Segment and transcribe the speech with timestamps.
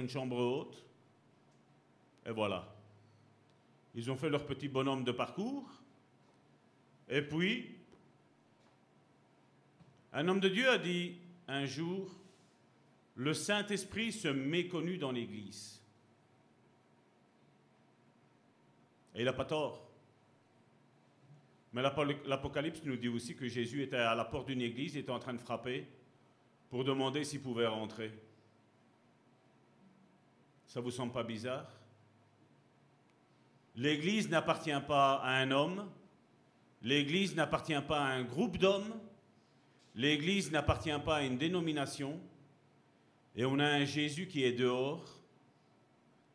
[0.00, 0.84] une chambre haute.
[2.26, 2.66] Et voilà.
[3.94, 5.68] Ils ont fait leur petit bonhomme de parcours.
[7.08, 7.74] Et puis,
[10.12, 11.16] un homme de Dieu a dit
[11.48, 12.10] un jour,
[13.16, 15.80] le Saint-Esprit se méconnut dans l'Église.
[19.14, 19.90] Et il n'a pas tort.
[21.72, 25.20] Mais l'Apocalypse nous dit aussi que Jésus était à la porte d'une église, était en
[25.20, 25.86] train de frapper
[26.68, 28.12] pour demander s'il pouvait rentrer.
[30.70, 31.68] Ça vous semble pas bizarre?
[33.74, 35.90] L'église n'appartient pas à un homme,
[36.80, 38.94] l'église n'appartient pas à un groupe d'hommes,
[39.96, 42.20] l'église n'appartient pas à une dénomination,
[43.34, 45.04] et on a un Jésus qui est dehors,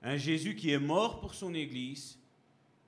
[0.02, 2.20] un Jésus qui est mort pour son église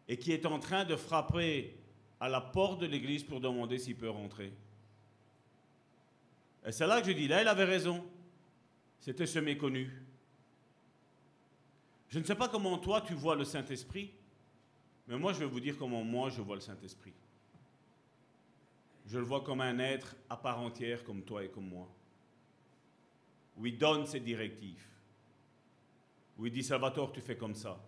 [0.09, 1.77] et qui est en train de frapper
[2.19, 4.51] à la porte de l'église pour demander s'il peut rentrer.
[6.65, 8.03] Et c'est là que je dis, là, il avait raison.
[8.99, 10.06] C'était ce méconnu.
[12.09, 14.11] Je ne sais pas comment toi tu vois le Saint-Esprit,
[15.07, 17.13] mais moi je vais vous dire comment moi je vois le Saint-Esprit.
[19.05, 21.87] Je le vois comme un être à part entière comme toi et comme moi.
[23.57, 24.85] Où il donne ses directives.
[26.37, 27.81] Où dit Salvatore, tu fais comme ça.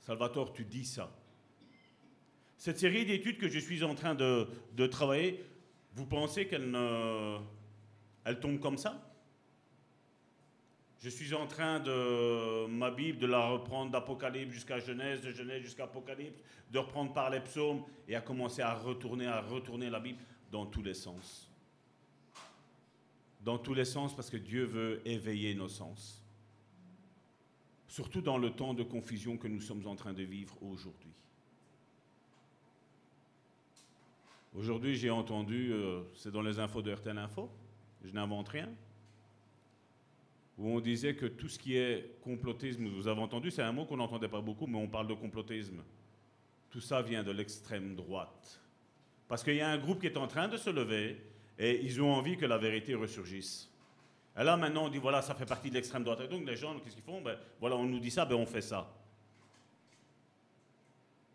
[0.00, 1.10] Salvatore, tu dis ça.
[2.56, 5.44] Cette série d'études que je suis en train de, travailler,
[5.94, 6.76] vous pensez qu'elle
[8.24, 9.11] elle tombe comme ça?
[11.02, 15.62] Je suis en train de ma Bible de la reprendre d'Apocalypse jusqu'à Genèse, de Genèse
[15.62, 19.98] jusqu'à Apocalypse, de reprendre par les psaumes et à commencer à retourner, à retourner la
[19.98, 20.20] Bible
[20.52, 21.50] dans tous les sens.
[23.40, 26.22] Dans tous les sens parce que Dieu veut éveiller nos sens.
[27.88, 31.10] Surtout dans le temps de confusion que nous sommes en train de vivre aujourd'hui.
[34.54, 37.50] Aujourd'hui, j'ai entendu, euh, c'est dans les infos de RTL Info,
[38.04, 38.68] je n'invente rien,
[40.58, 43.84] où on disait que tout ce qui est complotisme, vous avez entendu, c'est un mot
[43.84, 45.82] qu'on n'entendait pas beaucoup, mais on parle de complotisme.
[46.70, 48.60] Tout ça vient de l'extrême droite.
[49.28, 51.16] Parce qu'il y a un groupe qui est en train de se lever
[51.58, 53.70] et ils ont envie que la vérité ressurgisse.
[54.38, 56.20] Et là, maintenant, on dit, voilà, ça fait partie de l'extrême droite.
[56.20, 57.20] Et donc, les gens, qu'est-ce qu'ils font?
[57.20, 58.90] Ben, Voilà, on nous dit ça, ben, on fait ça.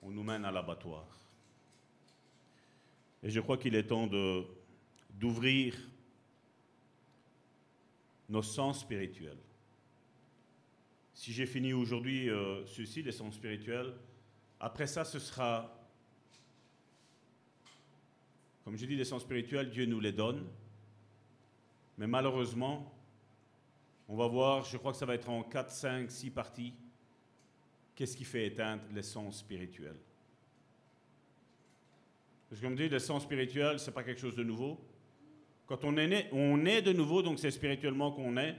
[0.02, 1.06] On nous mène à l'abattoir.
[3.22, 4.10] Et je crois qu'il est temps
[5.12, 5.76] d'ouvrir
[8.30, 9.38] nos sens spirituels.
[11.14, 13.94] Si j'ai fini aujourd'hui euh, ceci, les sens spirituels,
[14.60, 15.74] après ça, ce sera,
[18.64, 20.48] comme je dis, les sens spirituels, Dieu nous les donne.
[21.98, 22.94] Mais malheureusement,
[24.08, 26.74] on va voir, je crois que ça va être en 4, 5, 6 parties,
[27.96, 29.98] qu'est-ce qui fait éteindre les sens spirituels.
[32.50, 34.80] Parce que comme dit, le sens spirituel, ce n'est pas quelque chose de nouveau.
[35.68, 38.56] Quand on est né, on est de nouveau, donc c'est spirituellement qu'on est.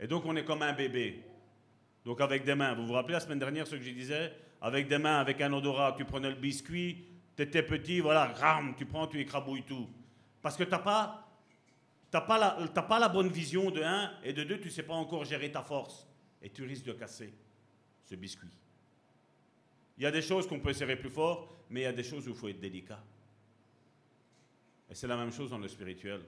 [0.00, 1.22] Et donc on est comme un bébé.
[2.04, 2.74] Donc avec des mains.
[2.74, 4.32] Vous vous rappelez la semaine dernière ce que je disais?
[4.60, 7.04] Avec des mains, avec un odorat, tu prenais le biscuit,
[7.36, 9.86] tu étais petit, voilà, ram, tu prends, tu écrabouilles tout.
[10.40, 11.28] Parce que tu n'as pas,
[12.10, 14.94] pas, la, pas la bonne vision de un, et de deux, tu ne sais pas
[14.94, 16.06] encore gérer ta force.
[16.40, 17.34] Et tu risques de casser
[18.06, 18.56] ce biscuit.
[19.98, 22.04] Il y a des choses qu'on peut serrer plus fort, mais il y a des
[22.04, 23.02] choses où il faut être délicat.
[24.88, 26.20] Et c'est la même chose dans le spirituel.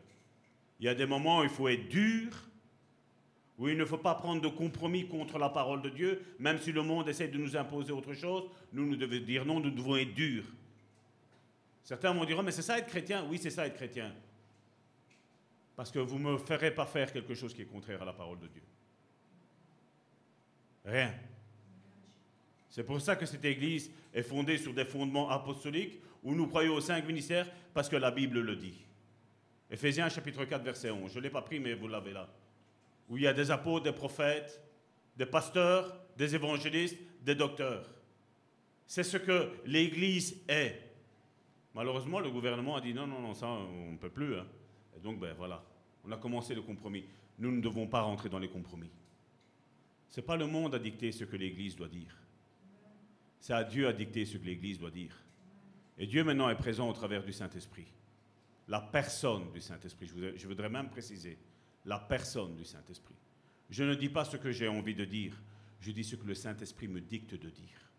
[0.81, 2.31] Il y a des moments où il faut être dur,
[3.59, 6.71] où il ne faut pas prendre de compromis contre la parole de Dieu, même si
[6.71, 9.97] le monde essaie de nous imposer autre chose, nous, nous devons dire non, nous devons
[9.97, 10.45] être durs.
[11.83, 14.15] Certains vont dire, oh, mais c'est ça être chrétien Oui, c'est ça être chrétien.
[15.75, 18.13] Parce que vous ne me ferez pas faire quelque chose qui est contraire à la
[18.13, 18.63] parole de Dieu.
[20.85, 21.13] Rien.
[22.69, 26.75] C'est pour ça que cette Église est fondée sur des fondements apostoliques où nous croyons
[26.75, 28.85] aux cinq ministères parce que la Bible le dit.
[29.71, 31.13] Éphésiens chapitre 4 verset 11.
[31.13, 32.29] Je ne l'ai pas pris mais vous l'avez là.
[33.09, 34.61] Où il y a des apôtres, des prophètes,
[35.17, 37.89] des pasteurs, des évangélistes, des docteurs.
[38.87, 40.81] C'est ce que l'Église est.
[41.75, 44.37] Malheureusement, le gouvernement a dit non, non, non, ça, on ne peut plus.
[44.37, 44.47] Hein.
[44.97, 45.63] Et donc, ben voilà,
[46.05, 47.05] on a commencé le compromis.
[47.39, 48.91] Nous ne devons pas rentrer dans les compromis.
[50.09, 52.17] Ce n'est pas le monde à dicter ce que l'Église doit dire.
[53.41, 55.17] C'est à Dieu à dicter ce que l'Église doit dire.
[55.99, 57.87] Et Dieu maintenant est présent au travers du Saint-Esprit.
[58.69, 60.11] La personne du Saint-Esprit.
[60.37, 61.39] Je voudrais même préciser,
[61.87, 63.15] la personne du Saint-Esprit.
[63.71, 65.35] Je ne dis pas ce que j'ai envie de dire,
[65.81, 67.91] je dis ce que le Saint-Esprit me dicte de dire.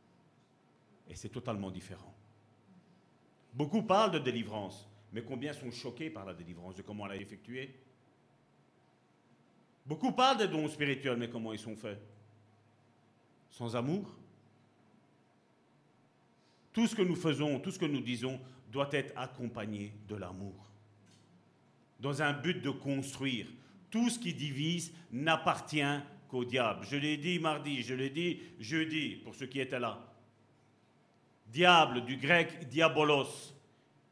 [1.09, 2.13] Et c'est totalement différent.
[3.53, 7.21] Beaucoup parlent de délivrance, mais combien sont choqués par la délivrance, de comment elle a
[7.21, 7.75] effectuée?
[9.87, 11.99] Beaucoup parlent des dons spirituels, mais comment ils sont faits?
[13.49, 14.07] Sans amour?
[16.71, 18.39] Tout ce que nous faisons, tout ce que nous disons
[18.71, 20.71] doit être accompagné de l'amour.
[21.99, 23.47] Dans un but de construire.
[23.89, 26.85] Tout ce qui divise n'appartient qu'au diable.
[26.89, 29.99] Je l'ai dit mardi, je l'ai dit jeudi, pour ceux qui étaient là.
[31.47, 33.55] Diable, du grec diabolos,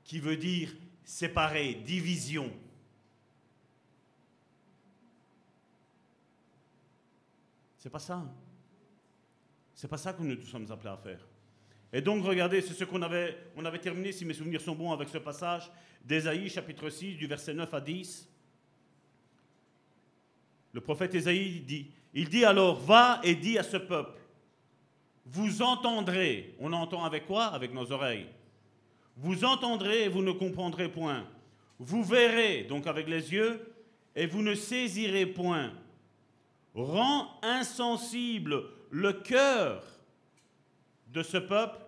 [0.04, 2.52] qui veut dire séparer, division.
[7.78, 8.26] C'est pas ça.
[9.76, 11.27] C'est pas ça que nous sommes appelés à faire.
[11.94, 14.92] Et donc, regardez, c'est ce qu'on avait, on avait terminé, si mes souvenirs sont bons,
[14.92, 15.72] avec ce passage
[16.04, 18.28] d'Ésaïe, chapitre 6, du verset 9 à 10.
[20.74, 24.20] Le prophète Ésaïe dit, il dit alors, va et dis à ce peuple,
[25.26, 27.46] vous entendrez, on entend avec quoi?
[27.46, 28.28] Avec nos oreilles.
[29.18, 31.28] Vous entendrez et vous ne comprendrez point.
[31.80, 33.74] Vous verrez, donc avec les yeux,
[34.16, 35.74] et vous ne saisirez point.
[36.74, 39.84] Rends insensible le cœur
[41.14, 41.80] de ce peuple,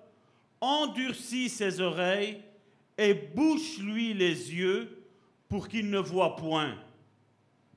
[0.62, 2.42] endurcis ses oreilles
[2.98, 5.04] et bouche-lui les yeux
[5.48, 6.77] pour qu'il ne voie point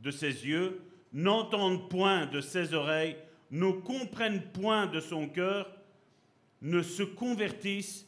[0.01, 3.17] de ses yeux, n'entende point de ses oreilles,
[3.51, 5.71] ne comprenne point de son cœur,
[6.61, 8.07] ne se convertisse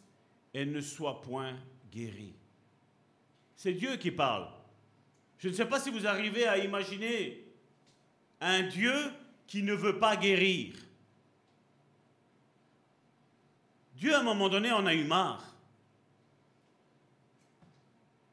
[0.53, 1.55] et ne soit point
[1.93, 2.35] guéri.
[3.57, 4.49] C'est Dieu qui parle.
[5.39, 7.45] Je ne sais pas si vous arrivez à imaginer
[8.41, 8.95] un Dieu
[9.47, 10.75] qui ne veut pas guérir.
[13.94, 15.55] Dieu, à un moment donné, en a eu marre.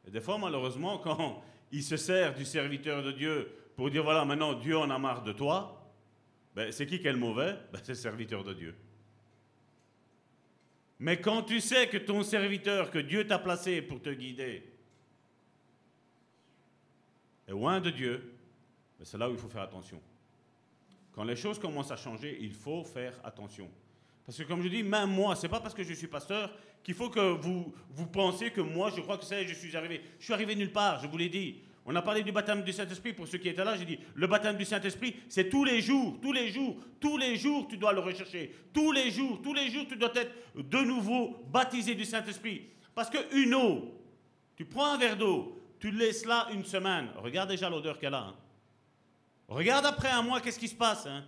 [0.07, 4.25] Et des fois, malheureusement, quand il se sert du serviteur de Dieu pour dire, voilà,
[4.25, 5.77] maintenant, Dieu en a marre de toi,
[6.55, 7.57] ben, c'est qui qui est le mauvais?
[7.71, 8.75] Ben, C'est le serviteur de Dieu.
[10.99, 14.63] Mais quand tu sais que ton serviteur, que Dieu t'a placé pour te guider,
[17.47, 18.35] est loin de Dieu,
[18.99, 20.01] ben, c'est là où il faut faire attention.
[21.13, 23.69] Quand les choses commencent à changer, il faut faire attention.
[24.25, 26.51] Parce que comme je dis, même moi, c'est pas parce que je suis pasteur
[26.83, 30.01] qu'il faut que vous, vous pensiez que moi, je crois que c'est, je suis arrivé.
[30.19, 31.61] Je suis arrivé nulle part, je vous l'ai dit.
[31.85, 33.75] On a parlé du baptême du Saint-Esprit pour ceux qui étaient là.
[33.75, 37.35] J'ai dit, le baptême du Saint-Esprit, c'est tous les jours, tous les jours, tous les
[37.35, 38.55] jours, tu dois le rechercher.
[38.71, 42.67] Tous les jours, tous les jours, tu dois être de nouveau baptisé du Saint-Esprit.
[42.93, 43.99] Parce que une eau,
[44.55, 47.09] tu prends un verre d'eau, tu laisses là une semaine.
[47.15, 48.27] Regarde déjà l'odeur qu'elle a.
[48.27, 48.35] Hein.
[49.47, 51.07] Regarde après un mois, qu'est-ce qui se passe.
[51.07, 51.25] Hein.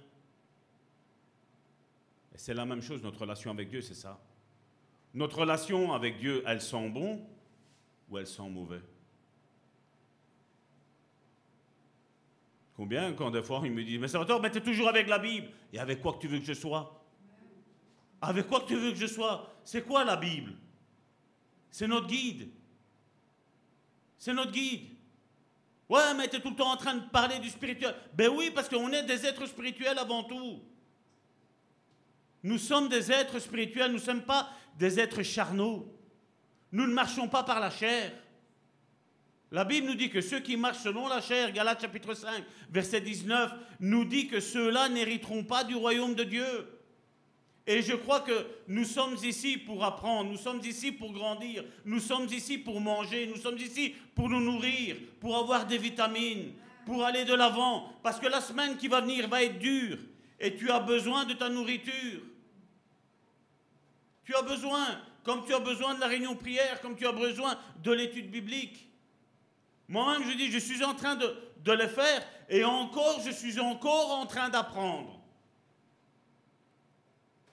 [2.35, 4.19] C'est la même chose, notre relation avec Dieu, c'est ça.
[5.13, 7.25] Notre relation avec Dieu, elle sent bon
[8.09, 8.81] ou elle sent mauvais?
[12.75, 15.19] Combien, quand des fois, il me dit Mais Salvatore, mais tu es toujours avec la
[15.19, 15.47] Bible.
[15.71, 17.05] Et avec quoi que tu veux que je sois?
[18.19, 19.53] Avec quoi que tu veux que je sois?
[19.63, 20.53] C'est quoi la Bible?
[21.69, 22.49] C'est notre guide.
[24.17, 24.89] C'est notre guide.
[25.87, 27.93] Ouais, mais tu es tout le temps en train de parler du spirituel.
[28.15, 30.61] Ben oui, parce qu'on est des êtres spirituels avant tout.
[32.43, 35.87] Nous sommes des êtres spirituels, nous ne sommes pas des êtres charnaux.
[36.73, 38.11] Nous ne marchons pas par la chair.
[39.51, 43.01] La Bible nous dit que ceux qui marchent selon la chair, Galates chapitre 5, verset
[43.01, 46.67] 19, nous dit que ceux-là n'hériteront pas du royaume de Dieu.
[47.65, 51.99] Et je crois que nous sommes ici pour apprendre, nous sommes ici pour grandir, nous
[51.99, 56.53] sommes ici pour manger, nous sommes ici pour nous nourrir, pour avoir des vitamines,
[56.85, 59.97] pour aller de l'avant, parce que la semaine qui va venir va être dure
[60.39, 62.19] et tu as besoin de ta nourriture.
[64.25, 67.57] Tu as besoin, comme tu as besoin de la réunion prière, comme tu as besoin
[67.81, 68.89] de l'étude biblique.
[69.87, 74.11] Moi-même, je dis, je suis en train de, le faire et encore, je suis encore
[74.11, 75.19] en train d'apprendre.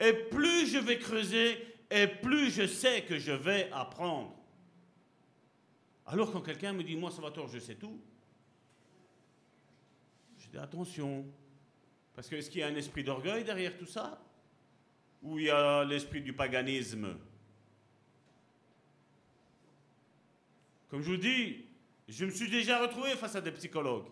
[0.01, 1.59] Et plus je vais creuser,
[1.91, 4.35] et plus je sais que je vais apprendre.
[6.07, 8.01] Alors quand quelqu'un me dit, moi, Salvatore, je sais tout,
[10.39, 11.27] je dis, attention,
[12.15, 14.21] parce que est-ce qu'il y a un esprit d'orgueil derrière tout ça?
[15.23, 17.17] Où il y a l'esprit du paganisme.
[20.89, 21.65] Comme je vous dis,
[22.09, 24.09] je me suis déjà retrouvé face à des psychologues.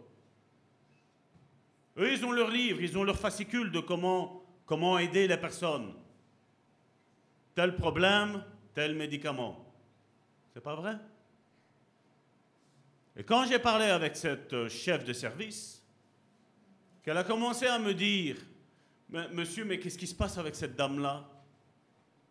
[1.97, 5.93] Eux, ils ont leur livre, ils ont leur fascicule de comment, comment aider les personnes.
[7.55, 9.65] Tel problème, tel médicament.
[10.55, 10.97] C'est pas vrai?
[13.17, 15.83] Et quand j'ai parlé avec cette chef de service,
[17.03, 18.37] qu'elle a commencé à me dire
[19.11, 21.29] monsieur, mais qu'est-ce qui se passe avec cette dame-là?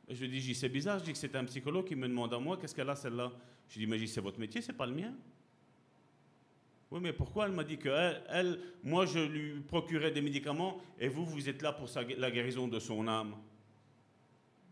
[0.10, 2.58] Je dis, c'est bizarre, je dis que c'est un psychologue qui me demande à moi,
[2.58, 3.32] qu'est-ce qu'elle a celle-là?
[3.70, 5.14] Je dis, mais c'est votre métier, c'est pas le mien.
[6.90, 7.90] Oui, mais pourquoi elle m'a dit que
[8.30, 12.68] elle, moi, je lui procurais des médicaments et vous, vous êtes là pour la guérison
[12.70, 13.36] de son âme?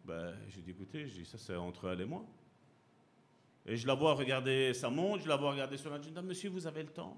[0.06, 2.24] Ben, J'ai dit, écoutez, je ça c'est entre elle et moi.
[3.66, 6.22] Et je la vois regarder sa montre, je la vois regarder son agenda.
[6.22, 7.18] Monsieur, vous avez le temps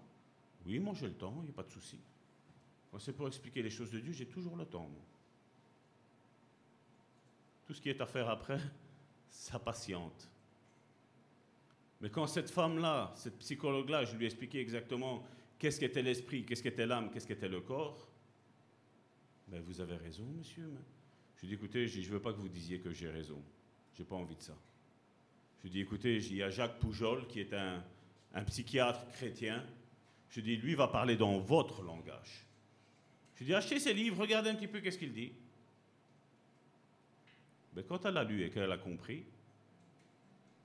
[0.66, 2.00] Oui, moi j'ai le temps, il n'y a pas de souci.
[2.98, 4.90] Quand c'est pour expliquer les choses de Dieu, j'ai toujours le temps.
[7.68, 8.60] Tout ce qui est à faire après,
[9.30, 10.28] ça patiente.
[12.02, 15.24] Mais quand cette femme-là, cette psychologue-là, je lui ai expliqué exactement
[15.60, 18.10] qu'est-ce qu'était l'esprit, qu'est-ce qu'était l'âme, qu'est-ce qu'était le corps,
[19.48, 20.74] Ben, vous avez raison, monsieur.
[21.36, 23.40] Je lui dis, écoutez, je ne veux pas que vous disiez que j'ai raison.
[23.94, 24.58] Je n'ai pas envie de ça.
[25.60, 27.84] Je lui dis, écoutez, il y a Jacques Poujol, qui est un,
[28.34, 29.64] un psychiatre chrétien.
[30.32, 32.47] Je dis, lui va parler dans votre langage.
[33.38, 35.32] Je lui dis, achetez ses livres, regardez un petit peu qu'est-ce qu'il dit.
[37.74, 39.24] Ben, quand elle a lu et qu'elle a compris,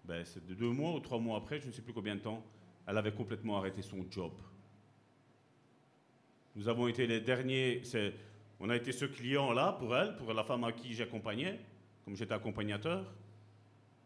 [0.07, 2.43] ben, c'est deux mois ou trois mois après, je ne sais plus combien de temps,
[2.87, 4.33] elle avait complètement arrêté son job.
[6.57, 7.83] Nous avons été les derniers,
[8.59, 11.61] on a été ce client-là pour elle, pour la femme à qui j'accompagnais,
[12.07, 13.13] comme j'étais accompagnateur.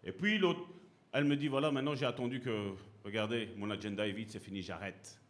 [0.03, 0.67] Et puis l'autre,
[1.13, 2.73] elle me dit, voilà, maintenant j'ai attendu que,
[3.05, 5.21] regardez, mon agenda est vide, c'est fini, j'arrête.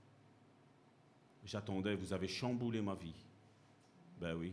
[1.44, 3.25] J'attendais, vous avez chamboulé ma vie.
[4.20, 4.52] Ben oui.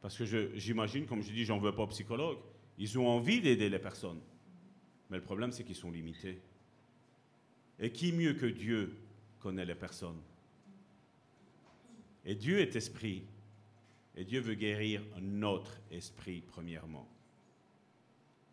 [0.00, 0.24] Parce que
[0.56, 2.38] j'imagine, comme je dis, j'en veux pas aux psychologues.
[2.78, 4.20] Ils ont envie d'aider les personnes.
[5.10, 6.40] Mais le problème, c'est qu'ils sont limités.
[7.78, 8.96] Et qui mieux que Dieu
[9.40, 10.20] connaît les personnes?
[12.24, 13.24] Et Dieu est esprit.
[14.16, 17.08] Et Dieu veut guérir notre esprit, premièrement.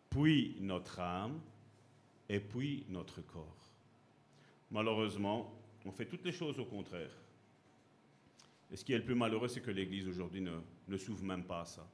[0.10, 1.40] Puis notre âme.
[2.30, 3.72] Et puis notre corps.
[4.72, 5.54] Malheureusement,
[5.86, 7.12] on fait toutes les choses au contraire.
[8.74, 11.44] Et ce qui est le plus malheureux, c'est que l'Église aujourd'hui ne, ne s'ouvre même
[11.44, 11.88] pas à ça.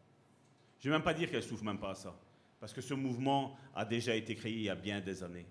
[0.80, 2.18] Je ne vais même pas dire qu'elle ne s'ouvre même pas à ça,
[2.58, 5.46] parce que ce mouvement a déjà été créé il y a bien des années.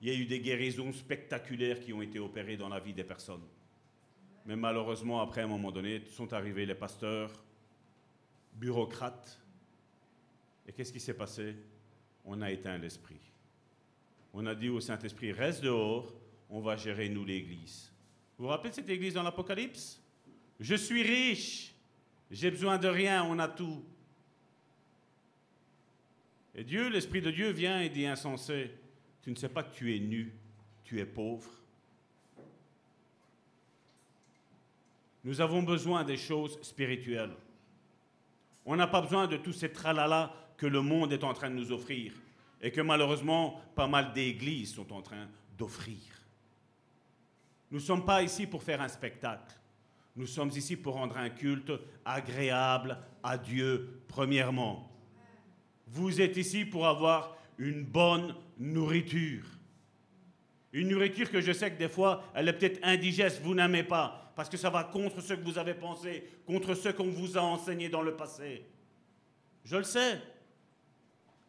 [0.00, 3.04] Il y a eu des guérisons spectaculaires qui ont été opérées dans la vie des
[3.04, 3.44] personnes.
[4.46, 7.30] Mais malheureusement, après, un moment donné, sont arrivés les pasteurs,
[8.54, 9.38] bureaucrates.
[10.66, 11.54] Et qu'est-ce qui s'est passé?
[12.24, 13.20] On a éteint l'esprit.
[14.32, 16.14] On a dit au Saint-Esprit, reste dehors,
[16.48, 17.92] on va gérer nous l'Église.
[18.38, 19.99] Vous vous rappelez de cette Église dans l'Apocalypse?
[20.60, 21.74] Je suis riche,
[22.30, 23.82] j'ai besoin de rien, on a tout.
[26.54, 28.70] Et Dieu, l'Esprit de Dieu vient et dit insensé,
[29.22, 30.34] tu ne sais pas que tu es nu,
[30.84, 31.50] tu es pauvre.
[35.24, 37.34] Nous avons besoin des choses spirituelles.
[38.66, 41.54] On n'a pas besoin de tous ces tralala que le monde est en train de
[41.54, 42.12] nous offrir
[42.60, 45.26] et que malheureusement pas mal d'églises sont en train
[45.56, 45.98] d'offrir.
[47.70, 49.59] Nous ne sommes pas ici pour faire un spectacle.
[50.16, 51.72] Nous sommes ici pour rendre un culte
[52.04, 54.90] agréable à Dieu, premièrement.
[55.86, 59.44] Vous êtes ici pour avoir une bonne nourriture.
[60.72, 64.32] Une nourriture que je sais que des fois, elle est peut-être indigeste, vous n'aimez pas,
[64.36, 67.42] parce que ça va contre ce que vous avez pensé, contre ce qu'on vous a
[67.42, 68.64] enseigné dans le passé.
[69.64, 70.20] Je le sais.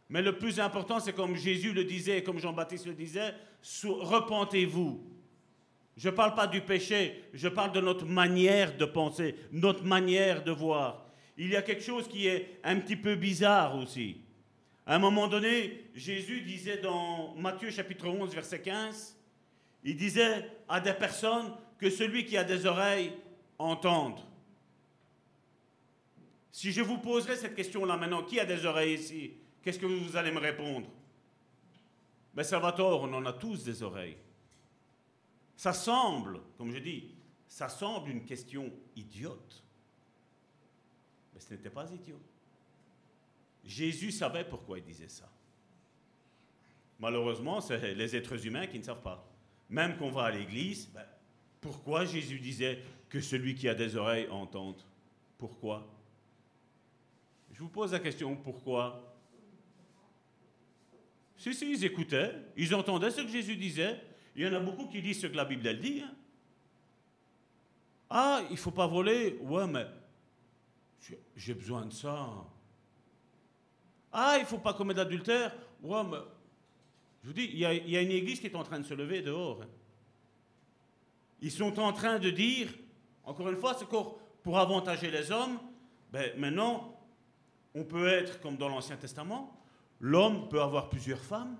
[0.10, 3.34] Mais le plus important, c'est comme Jésus le disait, comme Jean-Baptiste le disait,
[3.84, 5.08] repentez-vous.
[6.02, 10.44] Je ne parle pas du péché, je parle de notre manière de penser, notre manière
[10.44, 11.06] de voir.
[11.38, 14.18] Il y a quelque chose qui est un petit peu bizarre aussi.
[14.88, 19.16] À un moment donné, Jésus disait dans Matthieu chapitre 11, verset 15,
[19.84, 23.12] il disait à des personnes que celui qui a des oreilles
[23.60, 24.22] entende.
[26.52, 30.18] Si je vous poserais cette question-là maintenant, qui a des oreilles ici Qu'est-ce que vous
[30.18, 30.88] allez me répondre?
[32.34, 34.18] Ben Salvatore, on en a tous des oreilles.
[35.62, 37.12] Ça semble, comme je dis,
[37.48, 39.64] ça semble une question idiote.
[41.32, 42.20] Mais ce n'était pas idiot.
[43.64, 45.30] Jésus savait pourquoi il disait ça.
[46.98, 49.24] Malheureusement, c'est les êtres humains qui ne savent pas.
[49.70, 51.06] Même qu'on va à l'église, ben,
[51.62, 54.82] pourquoi Jésus disait que celui qui a des oreilles entende?
[55.38, 55.88] Pourquoi?
[57.52, 59.16] Je vous pose la question, pourquoi?
[61.38, 64.02] Si, si, ils écoutaient, ils entendaient ce que Jésus disait,
[64.36, 66.02] il y en a beaucoup qui disent ce que la Bible elle dit.
[66.02, 66.14] Hein.
[68.10, 69.38] Ah, il ne faut pas voler.
[69.42, 69.86] Ouais, mais
[71.36, 72.30] j'ai besoin de ça.
[74.12, 75.56] Ah, il ne faut pas commettre d'adultère.
[75.82, 76.18] Ouais, mais
[77.24, 79.22] je vous dis, il y, a, une église qui est en train de se lever
[79.22, 79.62] dehors.
[79.62, 79.68] Hein.
[81.42, 82.70] Ils sont en train de dire,
[83.24, 85.60] encore une fois, c'est pour avantager les hommes.
[86.12, 87.00] Ben, maintenant,
[87.74, 89.58] on peut être comme dans l'Ancien Testament.
[90.00, 91.58] L'homme peut avoir plusieurs femmes.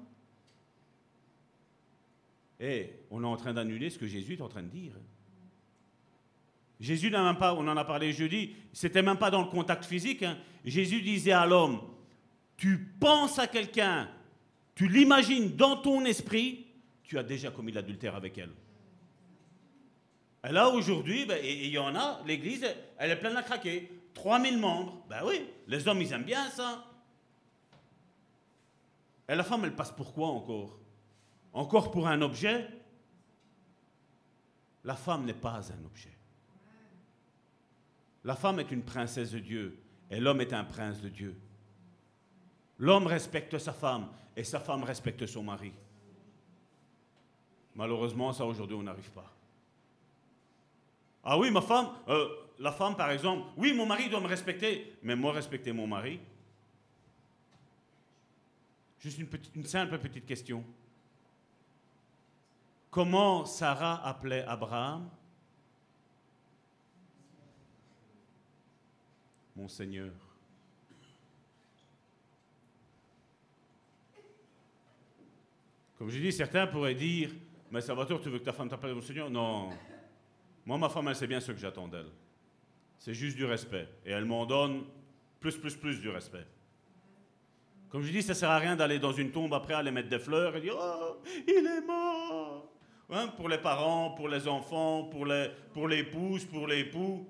[2.62, 4.94] Et on est en train d'annuler ce que Jésus est en train de dire.
[6.80, 9.84] Jésus n'a même pas, on en a parlé jeudi, c'était même pas dans le contact
[9.84, 10.22] physique.
[10.22, 10.38] Hein.
[10.64, 11.82] Jésus disait à l'homme,
[12.58, 14.08] tu penses à quelqu'un,
[14.76, 16.68] tu l'imagines dans ton esprit,
[17.04, 18.52] tu as déjà commis l'adultère avec elle.
[20.48, 22.66] Et là, aujourd'hui, ben, il y en a, l'église,
[22.98, 23.92] elle est pleine à craquer.
[24.14, 26.86] 3000 membres, ben oui, les hommes, ils aiment bien ça.
[29.30, 30.78] Et la femme, elle passe pour quoi encore?
[31.54, 32.68] Encore pour un objet,
[34.84, 36.18] la femme n'est pas un objet.
[38.24, 39.80] La femme est une princesse de Dieu
[40.10, 41.36] et l'homme est un prince de Dieu.
[42.78, 45.72] L'homme respecte sa femme et sa femme respecte son mari.
[47.76, 49.32] Malheureusement, ça aujourd'hui, on n'arrive pas.
[51.24, 52.28] Ah oui, ma femme, euh,
[52.60, 56.20] la femme, par exemple, oui, mon mari doit me respecter, mais moi respecter mon mari.
[59.00, 59.20] Juste
[59.56, 60.64] une, simple petite question.
[62.92, 65.10] Comment Sarah appelait Abraham?
[69.56, 70.12] Mon Seigneur.
[75.98, 77.32] Comme je dis, certains pourraient dire,
[77.72, 79.30] mais Salvatore, tu veux que ta femme t'appelle mon Seigneur?
[79.30, 79.70] Non.
[80.66, 82.10] Moi, ma femme, elle sait bien ce que j'attends d'elle.
[83.00, 83.88] C'est juste du respect.
[84.06, 84.84] Et elle m'en donne
[85.40, 86.46] plus, plus, plus du respect.
[87.90, 90.10] Comme je dis, ça ne sert à rien d'aller dans une tombe après aller mettre
[90.10, 92.51] des fleurs et dire Oh, il est mort
[93.12, 95.26] hein, Pour les parents, pour les enfants, pour
[95.88, 97.28] l'épouse, pour l'époux.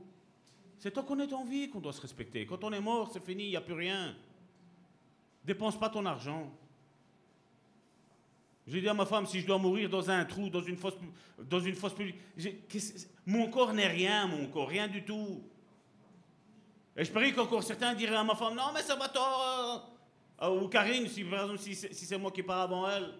[0.77, 2.45] C'est tant qu'on est en vie qu'on doit se respecter.
[2.45, 4.15] Quand on est mort, c'est fini, il n'y a plus rien.
[5.43, 6.51] Dépense pas ton argent.
[8.67, 10.93] J'ai dit à ma femme, si je dois mourir dans un trou, dans une fosse,
[11.37, 12.17] dans une fosse publique,
[13.25, 15.43] mon corps n'est rien, mon corps, rien du tout.
[16.95, 19.85] Et je parie qu'encore certains diraient à ma femme, non mais ça va toi,
[20.49, 23.13] ou Karine, si, par exemple, si, si c'est moi qui pars avant elle.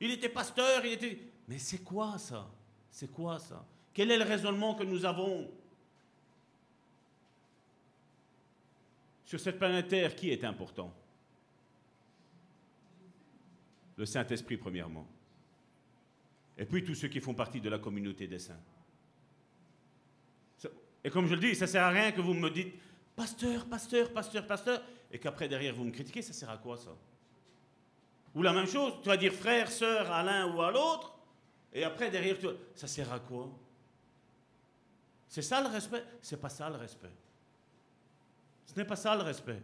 [0.00, 1.18] Il était pasteur, il était...
[1.48, 2.50] Mais c'est quoi ça?
[2.90, 3.64] C'est quoi ça?
[3.94, 5.50] Quel est le raisonnement que nous avons
[9.24, 10.92] Sur cette planète Terre, qui est important?
[13.96, 15.06] Le Saint-Esprit premièrement.
[16.58, 18.60] Et puis tous ceux qui font partie de la communauté des saints.
[21.02, 22.74] Et comme je le dis, ça ne sert à rien que vous me dites,
[23.14, 26.90] pasteur, pasteur, pasteur, pasteur, et qu'après derrière vous me critiquez, ça sert à quoi ça?
[28.36, 31.14] Ou la même chose, tu vas dire frère, sœur à l'un ou à l'autre,
[31.72, 32.36] et après derrière,
[32.74, 33.50] ça sert à quoi?
[35.26, 36.04] C'est ça le respect?
[36.20, 37.10] C'est pas ça le respect.
[38.66, 39.62] Ce n'est pas ça le respect.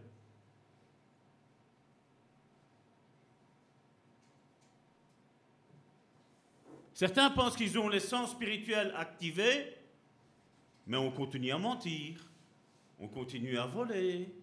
[6.94, 9.76] Certains pensent qu'ils ont les sens spirituels activés,
[10.86, 12.26] mais on continue à mentir,
[12.98, 14.34] on continue à voler,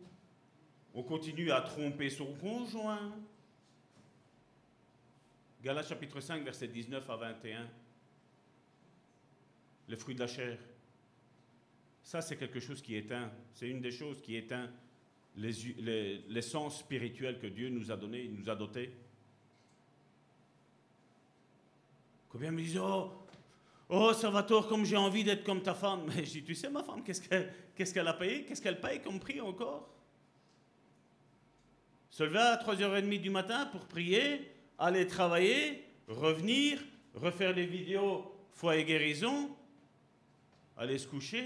[0.94, 3.12] on continue à tromper son conjoint.
[5.62, 7.68] Galates chapitre 5, verset 19 à 21.
[9.90, 10.58] Les fruits de la chair.
[12.02, 13.30] Ça, c'est quelque chose qui éteint.
[13.54, 14.70] C'est une des choses qui éteint
[15.36, 18.94] les, les, sens spirituels que Dieu nous a donnés, nous a dotés.
[22.30, 23.12] Combien me disent Oh,
[23.90, 26.06] oh Salvatore, comme j'ai envie d'être comme ta femme.
[26.08, 28.46] Mais je dis Tu sais, ma femme, qu'est-ce qu'elle qu'est-ce qu'elle a payé?
[28.46, 29.94] Qu'est-ce qu'elle paye comme prix encore?
[32.10, 36.80] Se lever à 3h30 du matin pour prier, aller travailler, revenir,
[37.14, 39.56] refaire les vidéos foi et guérison,
[40.78, 41.46] aller se coucher,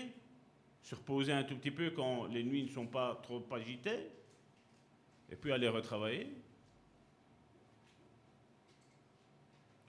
[0.81, 4.09] se reposer un tout petit peu quand les nuits ne sont pas trop agitées,
[5.31, 6.27] et puis aller retravailler.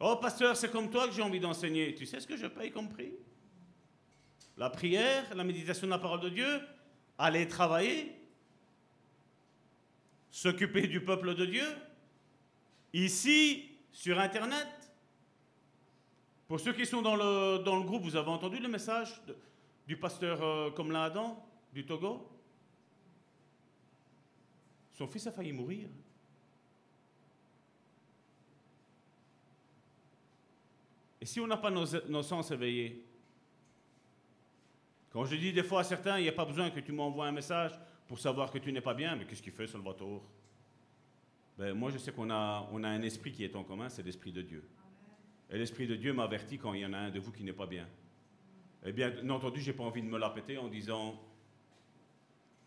[0.01, 1.95] Oh, pasteur, c'est comme toi que j'ai envie d'enseigner.
[1.95, 3.13] Tu sais ce que je paye comme prix?
[4.57, 6.61] La prière, la méditation de la parole de Dieu,
[7.17, 8.13] aller travailler,
[10.31, 11.67] s'occuper du peuple de Dieu,
[13.03, 14.69] ici, sur Internet.
[16.47, 19.21] Pour ceux qui sont dans le, dans le groupe, vous avez entendu le message
[19.87, 22.31] du pasteur euh, là Adam, du Togo?
[24.93, 25.89] Son fils a failli mourir.
[31.21, 33.05] Et si on n'a pas nos, sens éveillés?
[35.11, 37.27] Quand je dis des fois à certains, il n'y a pas besoin que tu m'envoies
[37.27, 37.73] un message
[38.07, 40.23] pour savoir que tu n'es pas bien, mais qu'est-ce qu'il fait, Salvatore
[41.59, 44.03] ben, Moi, je sais qu'on a, on a un esprit qui est en commun, c'est
[44.03, 44.65] l'esprit de Dieu.
[45.51, 47.53] Et l'esprit de Dieu m'avertit quand il y en a un de vous qui n'est
[47.53, 47.89] pas bien.
[48.85, 51.21] Eh bien, entendu, je n'ai pas envie de me la péter en disant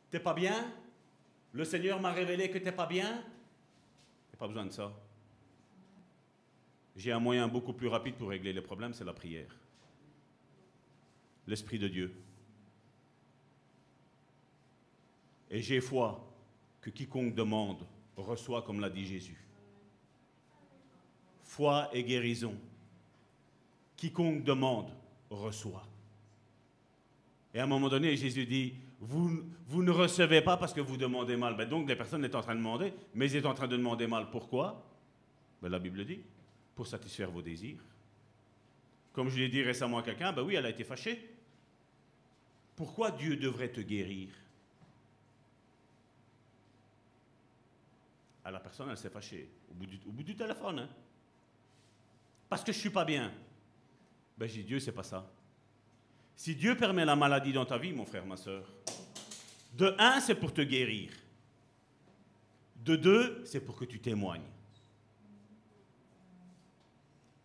[0.09, 0.71] T'es pas bien?
[1.51, 3.23] Le Seigneur m'a révélé que t'es pas bien?
[4.31, 4.93] Il a pas besoin de ça.
[6.95, 9.55] J'ai un moyen beaucoup plus rapide pour régler les problèmes, c'est la prière.
[11.45, 12.13] L'Esprit de Dieu.
[15.49, 16.27] Et j'ai foi
[16.81, 17.85] que quiconque demande
[18.17, 19.37] reçoit comme l'a dit Jésus.
[21.43, 22.55] Foi et guérison.
[23.95, 24.91] Quiconque demande
[25.29, 25.87] reçoit.
[27.53, 29.43] Et à un moment donné, Jésus dit, vous,
[29.83, 31.55] ne recevez pas parce que vous demandez mal.
[31.55, 33.77] Ben donc les personnes sont en train de demander, mais ils sont en train de
[33.77, 34.29] demander mal.
[34.31, 34.83] Pourquoi?
[35.61, 36.21] Ben La Bible dit
[36.75, 37.83] pour satisfaire vos désirs.
[39.13, 41.19] Comme je l'ai dit récemment à quelqu'un, ben oui, elle a été fâchée.
[42.75, 44.29] Pourquoi Dieu devrait te guérir?
[48.47, 49.49] À la personne, elle s'est fâchée.
[49.69, 50.79] Au bout du, téléphone.
[50.79, 50.89] Hein.
[52.47, 53.29] Parce que je suis pas bien.
[54.37, 55.29] Ben j'ai dit, Dieu, c'est pas ça.
[56.33, 58.63] Si Dieu permet la maladie dans ta vie, mon frère, ma soeur,
[59.73, 61.11] de un, c'est pour te guérir.
[62.77, 64.47] De deux, c'est pour que tu témoignes.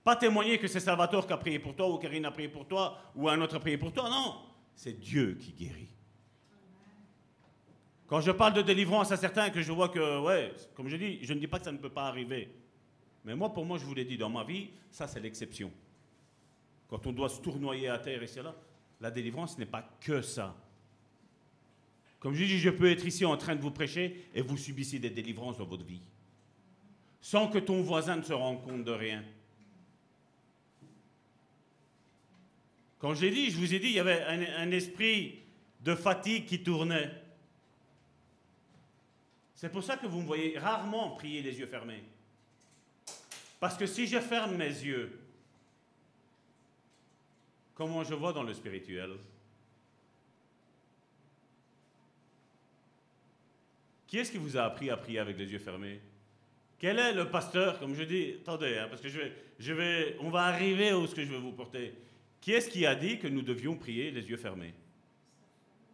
[0.04, 2.68] Pas témoigner que c'est Salvatore qui a prié pour toi, ou Karine a prié pour
[2.68, 4.08] toi, ou un autre a prié pour toi.
[4.08, 4.36] Non,
[4.76, 5.88] c'est Dieu qui guérit.
[8.12, 11.20] Quand je parle de délivrance à certains, que je vois que, ouais, comme je dis,
[11.22, 12.50] je ne dis pas que ça ne peut pas arriver.
[13.24, 15.72] Mais moi, pour moi, je vous l'ai dit, dans ma vie, ça c'est l'exception.
[16.88, 18.54] Quand on doit se tournoyer à terre et cela,
[19.00, 20.54] la délivrance n'est pas que ça.
[22.20, 24.98] Comme je dis, je peux être ici en train de vous prêcher et vous subissez
[24.98, 26.02] des délivrances dans votre vie.
[27.22, 29.24] Sans que ton voisin ne se rende compte de rien.
[32.98, 35.38] Quand j'ai dit, je vous ai dit, il y avait un, un esprit
[35.80, 37.21] de fatigue qui tournait.
[39.62, 42.02] C'est pour ça que vous me voyez rarement prier les yeux fermés.
[43.60, 45.16] Parce que si je ferme mes yeux,
[47.72, 49.12] comment je vois dans le spirituel?
[54.08, 56.00] Qui est-ce qui vous a appris à prier avec les yeux fermés?
[56.80, 60.40] Quel est le pasteur, comme je dis, attendez, hein, parce que je vais, on va
[60.40, 61.94] arriver où ce que je vais vous porter.
[62.40, 64.74] Qui est-ce qui a dit que nous devions prier les yeux fermés?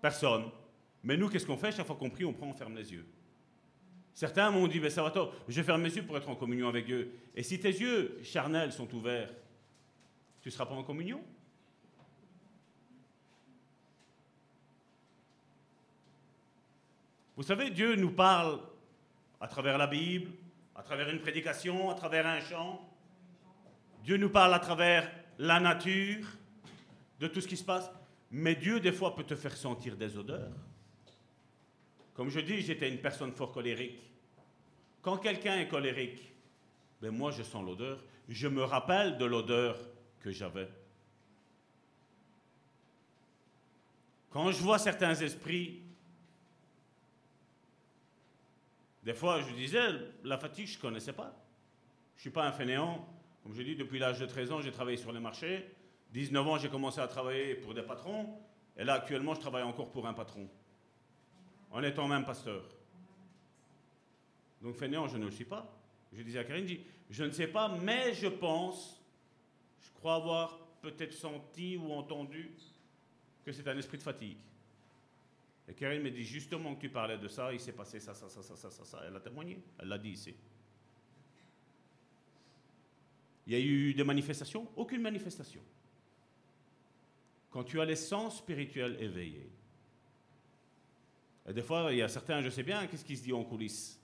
[0.00, 0.46] Personne.
[1.04, 1.70] Mais nous, qu'est-ce qu'on fait?
[1.70, 3.04] Chaque fois qu'on prie, on prend, on ferme les yeux.
[4.18, 7.12] Certains m'ont dit, ben Salvatore, je ferme mes yeux pour être en communion avec Dieu.
[7.36, 9.30] Et si tes yeux charnels sont ouverts,
[10.42, 11.22] tu ne seras pas en communion?
[17.36, 18.58] Vous savez, Dieu nous parle
[19.40, 20.32] à travers la Bible,
[20.74, 22.92] à travers une prédication, à travers un chant.
[24.02, 26.26] Dieu nous parle à travers la nature,
[27.20, 27.88] de tout ce qui se passe.
[28.32, 30.50] Mais Dieu, des fois, peut te faire sentir des odeurs.
[32.14, 34.07] Comme je dis, j'étais une personne fort colérique.
[35.02, 36.32] Quand quelqu'un est colérique,
[37.00, 38.02] ben moi, je sens l'odeur.
[38.28, 39.78] Je me rappelle de l'odeur
[40.20, 40.68] que j'avais.
[44.30, 45.82] Quand je vois certains esprits
[49.08, 49.80] Des fois, je disais,
[50.22, 51.34] la fatigue, je ne connaissais pas.
[52.16, 53.08] Je ne suis pas un fainéant.
[53.42, 55.66] Comme je dis, depuis l'âge de 13 ans, j'ai travaillé sur les marchés.
[56.12, 58.38] 19 ans, j'ai commencé à travailler pour des patrons.
[58.76, 60.46] Et là, actuellement, je travaille encore pour un patron.
[61.70, 62.62] En étant même pasteur.
[64.62, 65.78] Donc, fainéant, je ne le suis pas.
[66.12, 66.78] Je disais à Karine,
[67.10, 69.00] je, ne sais pas, mais je pense,
[69.80, 72.50] je crois avoir peut-être senti ou entendu
[73.44, 74.36] que c'est un esprit de fatigue.
[75.68, 78.28] Et Karine me dit justement que tu parlais de ça, il s'est passé ça, ça,
[78.28, 79.02] ça, ça, ça, ça, ça.
[79.06, 80.34] Elle a témoigné, elle l'a dit ici.
[83.46, 84.66] Il y a eu des manifestations?
[84.76, 85.62] Aucune manifestation.
[87.50, 89.50] Quand tu as les sens spirituels éveillés.
[91.48, 93.42] Et des fois, il y a certains, je sais bien, qu'est-ce qui se dit en
[93.42, 93.97] coulisses?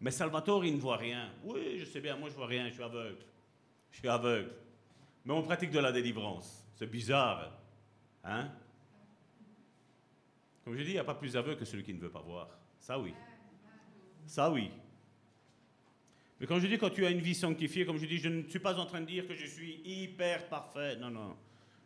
[0.00, 1.30] Mais Salvatore, il ne voit rien.
[1.42, 3.18] Oui, je sais bien, moi je vois rien, je suis aveugle.
[3.90, 4.52] Je suis aveugle.
[5.24, 6.66] Mais on pratique de la délivrance.
[6.76, 7.58] C'est bizarre.
[8.22, 8.50] Hein?
[10.64, 12.20] Comme je dis, il n'y a pas plus aveugle que celui qui ne veut pas
[12.20, 12.48] voir.
[12.78, 13.12] Ça oui.
[14.26, 14.70] Ça oui.
[16.40, 18.48] Mais quand je dis quand tu as une vie sanctifiée, comme je dis, je ne
[18.48, 20.96] suis pas en train de dire que je suis hyper parfait.
[20.96, 21.36] Non, non.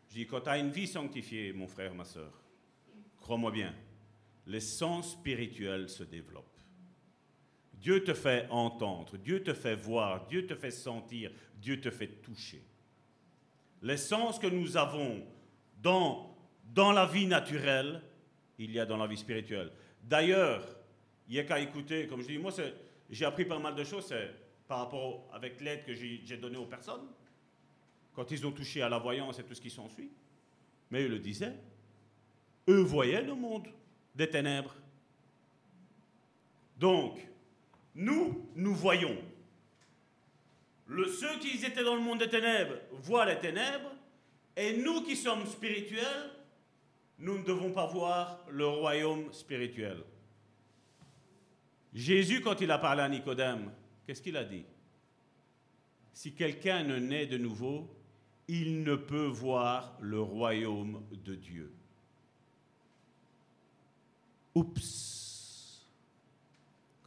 [0.08, 2.32] Je dis quand tu as une vie sanctifiée, mon frère, ma soeur,
[3.20, 3.74] crois-moi bien,
[4.46, 6.51] les sens spirituels se développent.
[7.82, 12.06] Dieu te fait entendre, Dieu te fait voir, Dieu te fait sentir, Dieu te fait
[12.06, 12.62] toucher.
[13.82, 15.26] Les sens que nous avons
[15.82, 16.32] dans,
[16.72, 18.00] dans la vie naturelle
[18.56, 19.72] il y a dans la vie spirituelle.
[20.00, 20.64] D'ailleurs,
[21.28, 22.52] il n'y a qu'à écouter, comme je dis, moi
[23.10, 24.14] j'ai appris pas mal de choses
[24.68, 27.08] par rapport avec l'aide que j'ai donnée aux personnes,
[28.14, 30.12] quand ils ont touché à la voyance et tout ce qui s'ensuit.
[30.90, 31.56] Mais eux le disaient.
[32.68, 33.66] Eux voyaient le monde
[34.14, 34.74] des ténèbres.
[36.76, 37.18] Donc,
[37.94, 39.16] nous, nous voyons.
[40.88, 43.90] Ceux qui étaient dans le monde des ténèbres voient les ténèbres,
[44.56, 46.30] et nous qui sommes spirituels,
[47.18, 50.02] nous ne devons pas voir le royaume spirituel.
[51.94, 53.70] Jésus, quand il a parlé à Nicodème,
[54.06, 54.64] qu'est-ce qu'il a dit?
[56.12, 57.88] Si quelqu'un ne naît de nouveau,
[58.48, 61.72] il ne peut voir le royaume de Dieu.
[64.54, 65.21] Oups,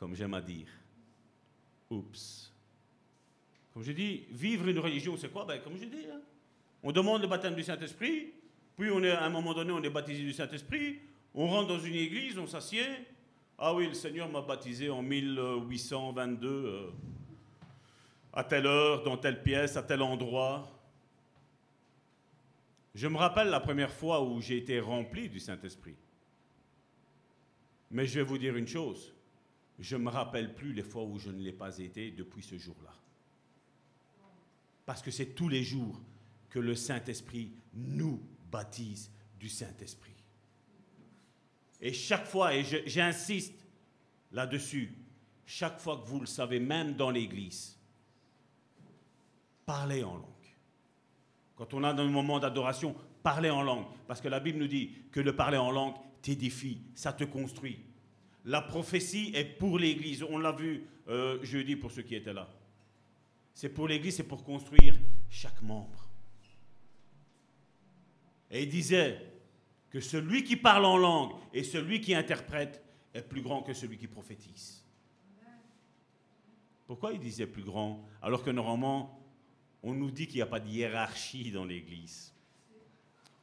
[0.05, 0.67] comme j'aime à dire.
[1.89, 2.53] Oups.
[3.73, 5.45] Comme je dis, vivre une religion, c'est quoi?
[5.45, 6.21] Ben, Comme je dis, hein.
[6.83, 8.31] on demande le baptême du Saint-Esprit,
[8.77, 10.99] puis on est, à un moment donné, on est baptisé du Saint-Esprit,
[11.33, 12.85] on rentre dans une église, on s'assied.
[13.57, 16.91] Ah oui, le Seigneur m'a baptisé en 1822, euh,
[18.31, 20.71] à telle heure, dans telle pièce, à tel endroit.
[22.93, 25.95] Je me rappelle la première fois où j'ai été rempli du Saint-Esprit.
[27.89, 29.14] Mais je vais vous dire une chose,
[29.79, 32.57] je ne me rappelle plus les fois où je ne l'ai pas été depuis ce
[32.57, 32.93] jour-là.
[34.85, 35.99] Parce que c'est tous les jours
[36.49, 40.13] que le Saint-Esprit nous baptise du Saint-Esprit.
[41.81, 43.65] Et chaque fois, et j'insiste
[44.31, 44.93] là-dessus,
[45.45, 47.77] chaque fois que vous le savez, même dans l'Église,
[49.65, 50.25] parlez en langue.
[51.55, 53.85] Quand on a le moment d'adoration, parler en langue.
[54.07, 57.79] Parce que la Bible nous dit que le parler en langue t'édifie, ça te construit.
[58.45, 60.23] La prophétie est pour l'Église.
[60.23, 62.47] On l'a vu euh, jeudi pour ceux qui étaient là.
[63.53, 64.95] C'est pour l'Église, c'est pour construire
[65.29, 66.09] chaque membre.
[68.51, 69.19] Et il disait
[69.89, 73.97] que celui qui parle en langue et celui qui interprète est plus grand que celui
[73.97, 74.83] qui prophétise.
[76.85, 79.19] Pourquoi il disait plus grand alors que normalement
[79.81, 82.33] on nous dit qu'il n'y a pas de hiérarchie dans l'Église?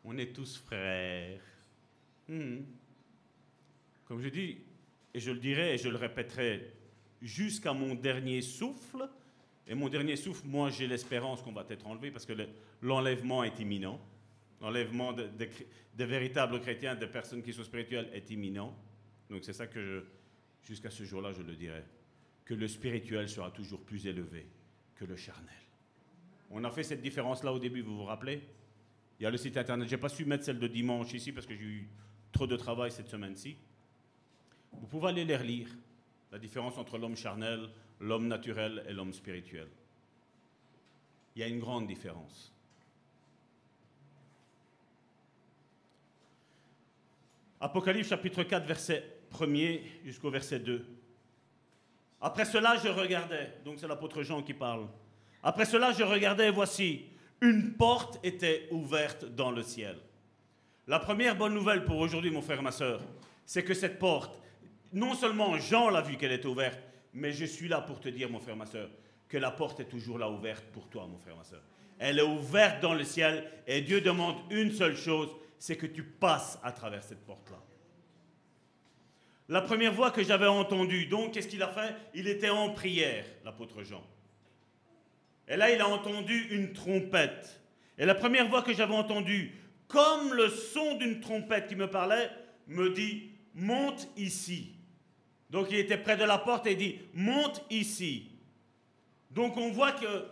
[0.04, 1.40] On est tous frères.
[2.28, 2.60] Hmm.
[4.04, 4.58] Comme je dis,
[5.14, 6.72] et je le dirai et je le répéterai
[7.20, 9.08] jusqu'à mon dernier souffle,
[9.66, 12.32] et mon dernier souffle, moi j'ai l'espérance qu'on va être enlevé parce que
[12.82, 14.00] l'enlèvement est imminent.
[14.60, 18.76] L'enlèvement des véritables chrétiens, des personnes qui sont spirituelles, est imminent.
[19.30, 20.04] Donc c'est ça que
[20.62, 21.84] jusqu'à ce jour-là, je le dirai.
[22.44, 24.46] Que le spirituel sera toujours plus élevé
[24.96, 25.54] que le charnel.
[26.50, 28.42] On a fait cette différence-là au début, vous vous rappelez?
[29.18, 29.88] Il y a le site internet.
[29.88, 31.88] Je n'ai pas su mettre celle de dimanche ici parce que j'ai eu
[32.30, 33.56] trop de travail cette semaine-ci.
[34.72, 35.68] Vous pouvez aller les relire.
[36.30, 37.68] La différence entre l'homme charnel,
[38.00, 39.68] l'homme naturel et l'homme spirituel.
[41.34, 42.52] Il y a une grande différence.
[47.60, 50.84] Apocalypse chapitre 4, verset 1er jusqu'au verset 2.
[52.20, 54.88] Après cela, je regardais, donc c'est l'apôtre Jean qui parle.
[55.42, 57.06] Après cela, je regardais et voici,
[57.40, 59.96] une porte était ouverte dans le ciel.
[60.86, 63.00] La première bonne nouvelle pour aujourd'hui, mon frère ma soeur,
[63.46, 64.41] c'est que cette porte,
[64.92, 66.78] non seulement Jean l'a vu qu'elle était ouverte,
[67.12, 68.88] mais je suis là pour te dire, mon frère, ma soeur,
[69.28, 71.62] que la porte est toujours là ouverte pour toi, mon frère, ma soeur.
[71.98, 76.02] Elle est ouverte dans le ciel et Dieu demande une seule chose, c'est que tu
[76.02, 77.62] passes à travers cette porte-là.
[79.48, 81.94] La première voix que j'avais entendue, donc, qu'est-ce qu'il a fait?
[82.14, 84.02] Il était en prière, l'apôtre Jean.
[85.48, 87.60] Et là, il a entendu une trompette.
[87.98, 89.52] Et la première voix que j'avais entendue,
[89.88, 92.30] comme le son d'une trompette qui me parlait,
[92.66, 94.74] me dit, monte ici.
[95.52, 98.30] Donc il était près de la porte et dit, monte ici.
[99.30, 100.26] Donc on voit que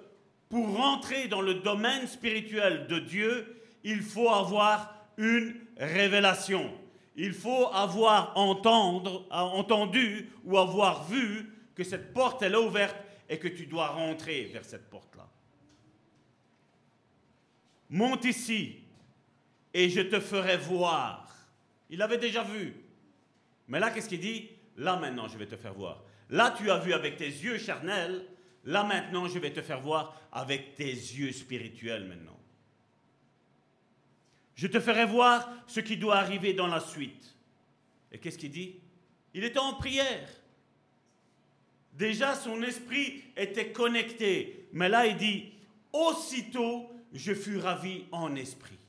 [0.49, 6.73] pour rentrer dans le domaine spirituel de Dieu, il faut avoir une révélation.
[7.17, 12.97] Il faut avoir entendre, entendu ou avoir vu que cette porte est ouverte
[13.29, 15.29] et que tu dois rentrer vers cette porte-là.
[17.91, 18.77] Monte ici
[19.75, 21.29] et je te ferai voir.
[21.91, 22.75] Il avait déjà vu.
[23.69, 24.49] Mais là, qu'est-ce qu'il dit?
[24.81, 26.03] Là maintenant, je vais te faire voir.
[26.31, 28.25] Là, tu as vu avec tes yeux charnels.
[28.65, 32.39] Là maintenant, je vais te faire voir avec tes yeux spirituels maintenant.
[34.55, 37.37] Je te ferai voir ce qui doit arriver dans la suite.
[38.11, 38.77] Et qu'est-ce qu'il dit?
[39.35, 40.29] Il était en prière.
[41.93, 44.67] Déjà, son esprit était connecté.
[44.73, 45.53] Mais là, il dit,
[45.93, 48.80] aussitôt, je fus ravi en esprit.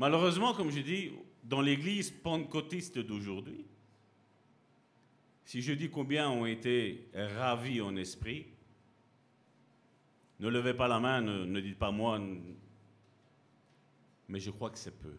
[0.00, 1.12] Malheureusement, comme je dis,
[1.44, 3.66] dans l'église pentecôtiste d'aujourd'hui,
[5.44, 8.46] si je dis combien ont été ravis en esprit,
[10.38, 12.18] ne levez pas la main, ne, dites pas moi,
[14.26, 15.18] mais je crois que c'est peu.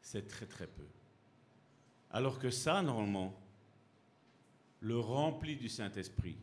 [0.00, 0.86] C'est très très peu.
[2.12, 3.36] Alors que ça, normalement,
[4.78, 6.36] le rempli du Saint-Esprit,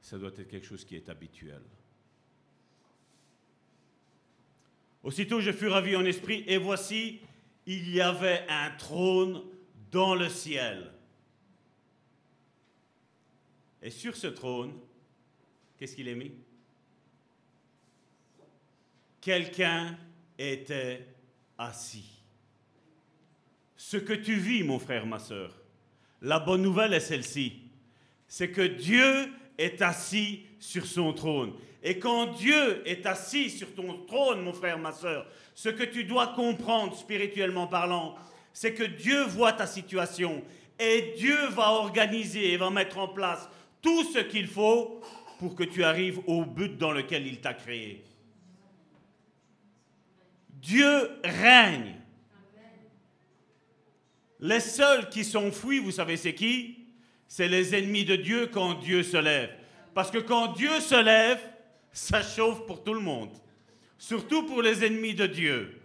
[0.00, 1.62] ça doit être quelque chose qui est habituel.
[5.06, 7.20] Aussitôt je fus ravi en esprit, et voici,
[7.64, 9.40] il y avait un trône
[9.92, 10.90] dans le ciel.
[13.80, 14.72] Et sur ce trône,
[15.78, 16.32] qu'est-ce qu'il est mis?
[19.20, 19.96] Quelqu'un
[20.36, 21.06] était
[21.56, 22.10] assis.
[23.76, 25.56] Ce que tu vis, mon frère, ma soeur,
[26.20, 27.52] la bonne nouvelle est celle-ci.
[28.26, 31.52] C'est que Dieu est assis sur son trône.
[31.88, 36.02] Et quand Dieu est assis sur ton trône, mon frère, ma soeur, ce que tu
[36.02, 38.16] dois comprendre spirituellement parlant,
[38.52, 40.42] c'est que Dieu voit ta situation
[40.80, 43.48] et Dieu va organiser et va mettre en place
[43.80, 45.00] tout ce qu'il faut
[45.38, 48.02] pour que tu arrives au but dans lequel il t'a créé.
[50.54, 51.94] Dieu règne.
[54.40, 55.22] Les seuls qui
[55.52, 56.80] fuis, vous savez c'est qui?
[57.28, 59.50] C'est les ennemis de Dieu quand Dieu se lève.
[59.94, 61.38] Parce que quand Dieu se lève,
[61.96, 63.30] ça chauffe pour tout le monde,
[63.96, 65.80] surtout pour les ennemis de Dieu.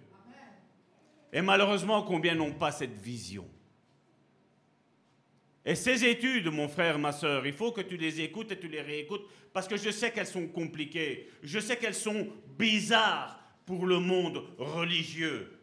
[1.32, 3.48] Et malheureusement, combien n'ont pas cette vision?
[5.64, 8.68] Et ces études, mon frère, ma soeur, il faut que tu les écoutes et tu
[8.68, 13.86] les réécoutes, parce que je sais qu'elles sont compliquées, je sais qu'elles sont bizarres pour
[13.86, 15.58] le monde religieux.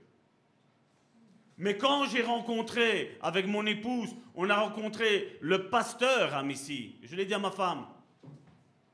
[1.59, 7.17] Mais quand j'ai rencontré, avec mon épouse, on a rencontré le pasteur à Missy, je
[7.17, 7.87] l'ai dit à ma femme,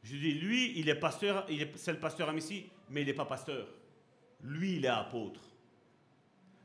[0.04, 3.24] Je dis, lui, il est pasteur, c'est le pasteur à Messie, mais il n'est pas
[3.24, 3.66] pasteur.
[4.42, 5.40] Lui, il est apôtre.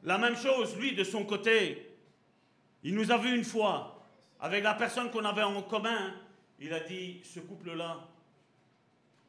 [0.04, 1.90] La même chose, lui, de son côté,
[2.84, 4.06] il nous a vu une fois,
[4.42, 6.14] avec la personne qu'on avait en commun,
[6.60, 8.10] il a dit, ce couple-là,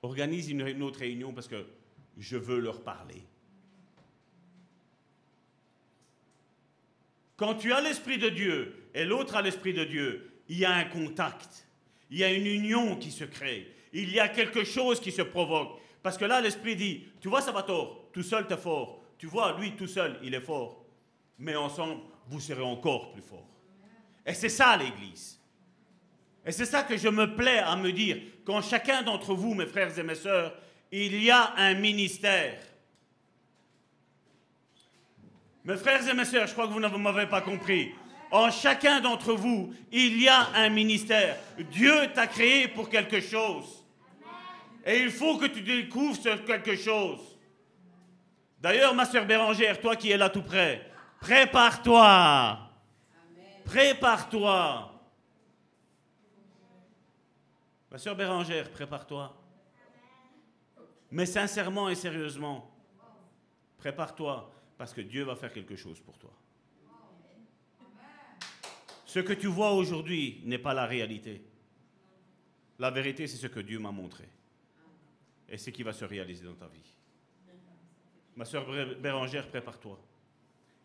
[0.03, 1.65] organise une autre réunion parce que
[2.19, 3.23] je veux leur parler.
[7.37, 10.75] Quand tu as l'Esprit de Dieu et l'autre a l'Esprit de Dieu, il y a
[10.75, 11.67] un contact,
[12.11, 15.23] il y a une union qui se crée, il y a quelque chose qui se
[15.23, 15.81] provoque.
[16.03, 19.03] Parce que là, l'Esprit dit, tu vois, ça va tort, tout seul, tu es fort.
[19.19, 20.85] Tu vois, lui, tout seul, il est fort.
[21.39, 23.47] Mais ensemble, vous serez encore plus fort.
[24.25, 25.39] Et c'est ça l'Église.
[26.45, 29.67] Et c'est ça que je me plais à me dire, quand chacun d'entre vous, mes
[29.67, 30.55] frères et mes sœurs,
[30.91, 32.59] il y a un ministère.
[35.65, 37.93] Mes frères et mes sœurs, je crois que vous ne m'avez pas compris.
[38.31, 41.37] En chacun d'entre vous, il y a un ministère.
[41.71, 43.80] Dieu t'a créé pour quelque chose.
[44.91, 47.39] Et il faut que tu découvres quelque chose.
[48.59, 52.59] D'ailleurs, ma sœur Bérangère, toi qui es là tout près, prépare-toi.
[53.65, 55.01] Prépare-toi.
[57.89, 59.41] Ma sœur Bérangère, prépare-toi.
[61.13, 62.69] Mais sincèrement et sérieusement,
[63.79, 66.33] prépare-toi parce que Dieu va faire quelque chose pour toi.
[69.07, 71.45] Ce que tu vois aujourd'hui n'est pas la réalité.
[72.81, 74.29] La vérité, c'est ce que Dieu m'a montré.
[75.51, 76.95] Et c'est qui va se réaliser dans ta vie.
[78.37, 78.67] Ma sœur
[79.01, 80.01] Bérangère, prépare-toi.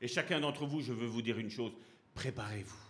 [0.02, 1.72] Et chacun d'entre vous, je veux vous dire une chose,
[2.14, 2.86] préparez-vous.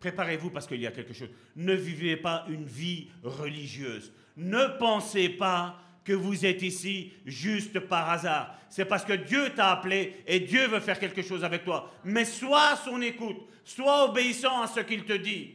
[0.00, 1.30] Préparez-vous parce qu'il y a quelque chose.
[1.54, 4.12] Ne vivez pas une vie religieuse.
[4.36, 8.58] Ne pensez pas que vous êtes ici juste par hasard.
[8.68, 11.92] C'est parce que Dieu t'a appelé et Dieu veut faire quelque chose avec toi.
[12.04, 15.54] Mais sois à son écoute, sois obéissant à ce qu'il te dit.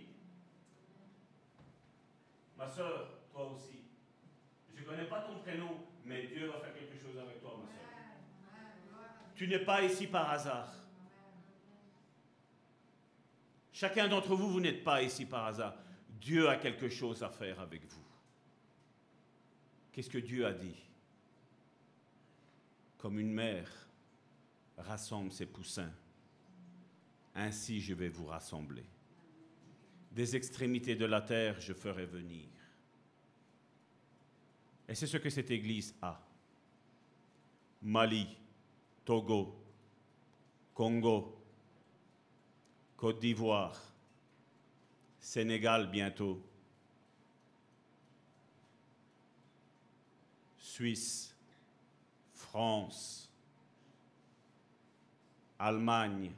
[2.57, 3.83] Ma soeur, toi aussi.
[4.73, 7.65] Je ne connais pas ton prénom, mais Dieu va faire quelque chose avec toi, ma
[7.65, 7.87] soeur.
[9.35, 10.73] Tu n'es pas ici par hasard.
[13.73, 15.75] Chacun d'entre vous, vous n'êtes pas ici par hasard.
[16.09, 18.03] Dieu a quelque chose à faire avec vous.
[19.91, 20.75] Qu'est-ce que Dieu a dit?
[22.97, 23.69] Comme une mère
[24.77, 25.91] rassemble ses poussins,
[27.35, 28.85] ainsi je vais vous rassembler.
[30.11, 32.47] Des extrémités de la terre, je ferai venir.
[34.87, 36.19] Et c'est ce que cette Église a.
[37.81, 38.27] Mali,
[39.05, 39.55] Togo,
[40.73, 41.37] Congo,
[42.95, 43.79] Côte d'Ivoire,
[45.19, 46.41] Sénégal bientôt,
[50.57, 51.35] Suisse,
[52.33, 53.31] France,
[55.59, 56.31] Allemagne,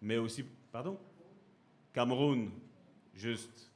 [0.00, 0.98] mais aussi, pardon,
[1.92, 2.50] Cameroun,
[3.14, 3.71] juste.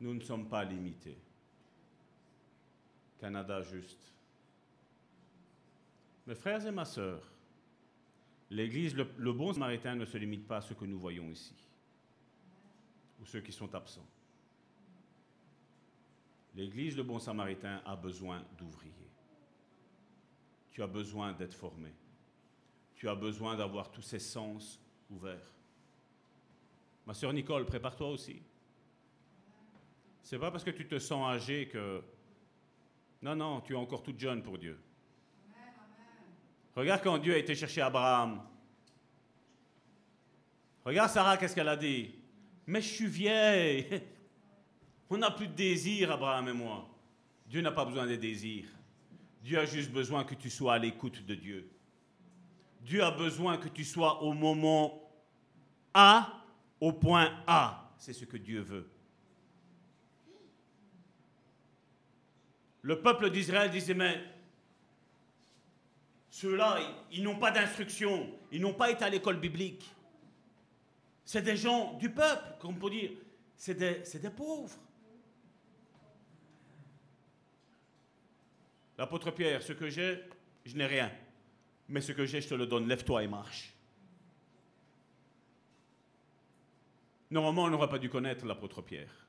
[0.00, 1.18] Nous ne sommes pas limités.
[3.18, 4.12] Canada, juste.
[6.26, 7.22] Mes frères et ma sœurs,
[8.50, 11.54] l'Église, le, bon samaritain ne se limite pas à ce que nous voyons ici,
[13.20, 14.06] ou ceux qui sont absents.
[16.54, 18.92] L'Église, le bon samaritain, a besoin d'ouvriers.
[20.70, 21.92] Tu as besoin d'être formé.
[22.94, 24.80] Tu as besoin d'avoir tous ses sens
[25.10, 25.52] ouverts.
[27.06, 28.40] Ma sœur Nicole, prépare-toi aussi.
[30.24, 32.02] C'est pas parce que tu te sens âgé que.
[33.20, 34.80] Non, non, tu es encore toute jeune pour Dieu.
[36.74, 38.42] Regarde quand Dieu a été chercher Abraham.
[40.82, 42.14] Regarde Sarah, qu'est-ce qu'elle a dit?
[42.66, 44.02] Mais je suis vieille.
[45.10, 46.88] On n'a plus de désir, Abraham et moi.
[47.46, 48.70] Dieu n'a pas besoin de désirs.
[49.42, 51.70] Dieu a juste besoin que tu sois à l'écoute de Dieu.
[52.80, 55.06] Dieu a besoin que tu sois au moment
[55.92, 56.42] A,
[56.80, 57.92] au point A.
[57.98, 58.88] C'est ce que Dieu veut.
[62.84, 64.22] Le peuple d'Israël disait, mais
[66.28, 66.78] ceux-là,
[67.10, 69.90] ils, n'ont pas d'instruction, ils n'ont pas été à l'école biblique.
[71.24, 73.12] C'est des gens du peuple, comme on peut dire.
[73.56, 74.76] C'est des, des pauvres.
[78.98, 80.22] L'apôtre Pierre, ce que j'ai,
[80.66, 81.10] je n'ai rien.
[81.88, 82.86] Mais ce que j'ai, je te le donne.
[82.86, 83.72] Lève-toi et marche.
[87.30, 89.26] Normalement, on n'aurait pas dû connaître l'apôtre Pierre.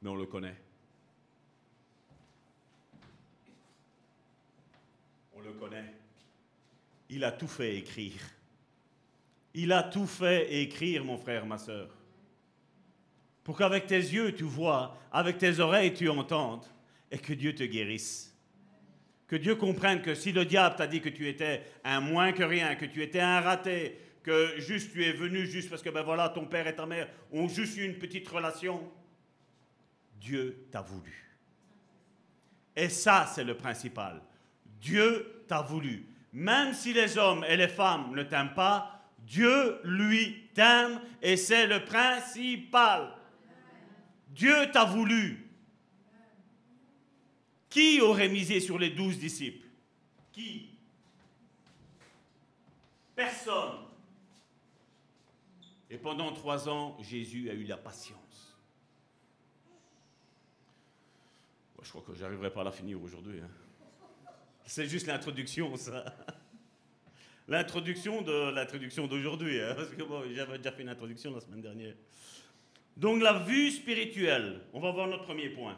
[0.00, 0.56] Mais on le connaît.
[5.44, 5.92] Le connaît.
[7.10, 8.20] Il a tout fait écrire.
[9.54, 11.88] Il a tout fait écrire, mon frère, ma soeur.
[13.44, 16.64] Pour qu'avec tes yeux tu vois, avec tes oreilles tu entendes,
[17.10, 18.34] et que Dieu te guérisse.
[19.26, 22.42] Que Dieu comprenne que si le diable t'a dit que tu étais un moins que
[22.42, 26.02] rien, que tu étais un raté, que juste tu es venu juste parce que ben
[26.02, 28.90] voilà, ton père et ta mère ont juste eu une petite relation.
[30.18, 31.12] Dieu t'a voulu.
[32.74, 34.22] Et ça, c'est le principal.
[34.84, 36.06] Dieu t'a voulu.
[36.34, 41.66] Même si les hommes et les femmes ne t'aiment pas, Dieu, lui, t'aime et c'est
[41.66, 43.16] le principal.
[44.28, 45.50] Dieu t'a voulu.
[47.70, 49.66] Qui aurait misé sur les douze disciples?
[50.32, 50.68] Qui?
[53.16, 53.86] Personne.
[55.88, 58.58] Et pendant trois ans, Jésus a eu la patience.
[61.82, 63.40] Je crois que j'arriverai pas à la finir aujourd'hui.
[63.40, 63.63] Hein.
[64.66, 66.04] C'est juste l'introduction, ça.
[67.46, 70.02] L'introduction de l'introduction d'aujourd'hui, hein, parce que
[70.34, 71.94] j'avais déjà fait une introduction la semaine dernière.
[72.96, 75.76] Donc la vue spirituelle, on va voir notre premier point.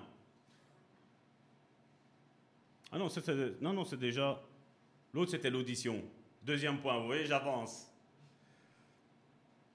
[2.93, 3.27] Ah non, c'est,
[3.61, 4.41] non, non, c'est déjà.
[5.13, 6.03] L'autre, c'était l'audition.
[6.43, 7.91] Deuxième point, vous voyez, j'avance.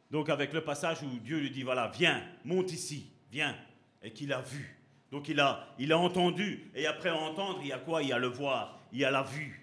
[0.09, 3.57] Donc avec le passage où Dieu lui dit, voilà, viens, monte ici, viens,
[4.01, 4.77] et qu'il a vu.
[5.11, 8.01] Donc il a, il a entendu, et après entendre, il y a quoi?
[8.01, 9.61] Il y a le voir, il y a la vue.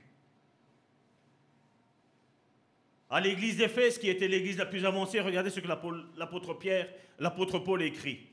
[3.11, 5.69] À l'église d'Éphèse, qui était l'église la plus avancée, regardez ce que
[6.17, 8.27] l'apôtre Pierre, l'apôtre Paul écrit.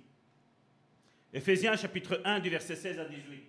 [1.33, 3.43] Éphésiens chapitre 1 du verset 16 à 18.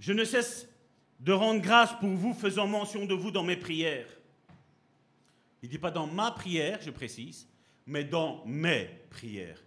[0.00, 0.68] Je ne cesse
[1.20, 4.08] de rendre grâce pour vous, faisant mention de vous dans mes prières.
[5.62, 7.48] Il ne dit pas dans ma prière, je précise,
[7.86, 9.62] mais dans mes prières.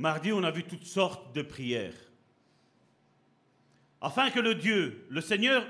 [0.00, 1.94] Mardi, on a vu toutes sortes de prières.
[4.00, 5.64] Afin que le Dieu, le Seigneur,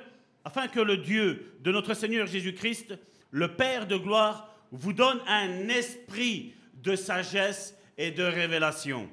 [0.45, 2.99] afin que le Dieu de notre Seigneur Jésus-Christ,
[3.31, 9.11] le Père de gloire, vous donne un esprit de sagesse et de révélation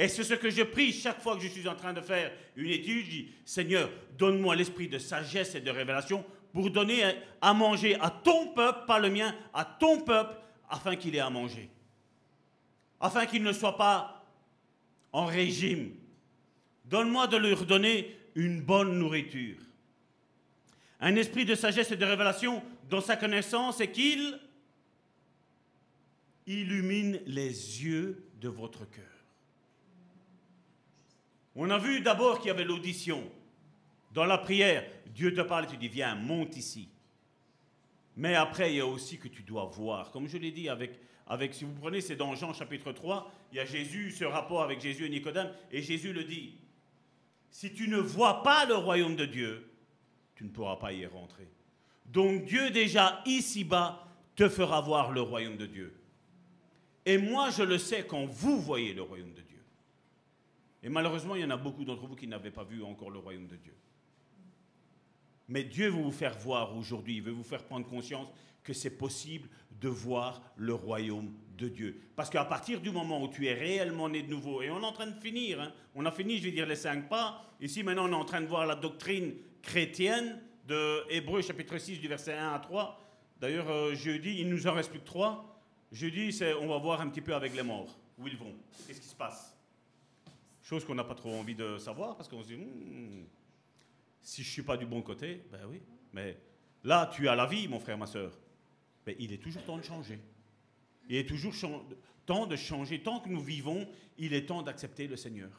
[0.00, 2.32] et c'est ce que je prie chaque fois que je suis en train de faire
[2.56, 3.04] une étude.
[3.04, 7.02] Je dis, Seigneur, donne-moi l'esprit de sagesse et de révélation pour donner
[7.42, 10.34] à manger à ton peuple, pas le mien, à ton peuple,
[10.70, 11.68] afin qu'il ait à manger.
[13.00, 14.24] Afin qu'il ne soit pas
[15.12, 15.94] en régime.
[16.84, 19.56] Donne-moi de leur donner une bonne nourriture.
[21.00, 24.38] Un esprit de sagesse et de révélation dans sa connaissance et qu'il
[26.46, 29.04] illumine les yeux de votre cœur.
[31.54, 33.22] On a vu d'abord qu'il y avait l'audition.
[34.12, 36.88] Dans la prière, Dieu te parle et tu dis, viens, monte ici.
[38.16, 40.10] Mais après, il y a aussi que tu dois voir.
[40.10, 43.56] Comme je l'ai dit, avec, avec, si vous prenez, c'est dans Jean chapitre 3, il
[43.56, 46.54] y a Jésus, ce rapport avec Jésus et Nicodème, et Jésus le dit,
[47.50, 49.70] si tu ne vois pas le royaume de Dieu,
[50.34, 51.48] tu ne pourras pas y rentrer.
[52.06, 55.94] Donc Dieu déjà ici-bas te fera voir le royaume de Dieu.
[57.04, 59.62] Et moi, je le sais quand vous voyez le royaume de Dieu.
[60.82, 63.18] Et malheureusement, il y en a beaucoup d'entre vous qui n'avaient pas vu encore le
[63.18, 63.74] royaume de Dieu.
[65.48, 68.28] Mais Dieu veut vous faire voir aujourd'hui, il veut vous faire prendre conscience
[68.62, 69.48] que c'est possible
[69.80, 72.00] de voir le royaume de Dieu.
[72.16, 74.86] Parce qu'à partir du moment où tu es réellement né de nouveau, et on est
[74.86, 77.82] en train de finir, hein, on a fini, je vais dire, les cinq pas, ici
[77.82, 82.08] maintenant on est en train de voir la doctrine chrétienne de Hébreu chapitre 6 du
[82.08, 82.98] verset 1 à 3.
[83.40, 85.62] D'ailleurs, euh, jeudi, il nous en reste plus que trois.
[85.90, 88.54] Jeudi, on va voir un petit peu avec les morts, où ils vont,
[88.86, 89.56] qu'est-ce qui se passe?
[90.62, 93.24] Chose qu'on n'a pas trop envie de savoir parce qu'on se dit, hmm,
[94.22, 95.82] si je ne suis pas du bon côté, ben oui,
[96.12, 96.36] mais
[96.84, 98.38] là, tu as la vie, mon frère, ma soeur.
[99.18, 100.18] Il est toujours temps de changer.
[101.08, 101.54] Il est toujours
[102.26, 103.02] temps de changer.
[103.02, 103.88] Tant que nous vivons,
[104.18, 105.50] il est temps d'accepter le Seigneur.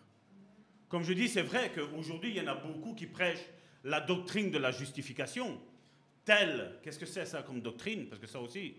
[0.87, 3.49] Comme je dis, c'est vrai qu'aujourd'hui, il y en a beaucoup qui prêchent
[3.83, 5.59] la doctrine de la justification.
[6.23, 8.07] Telle, qu'est-ce que c'est ça comme doctrine?
[8.07, 8.75] Parce que ça aussi,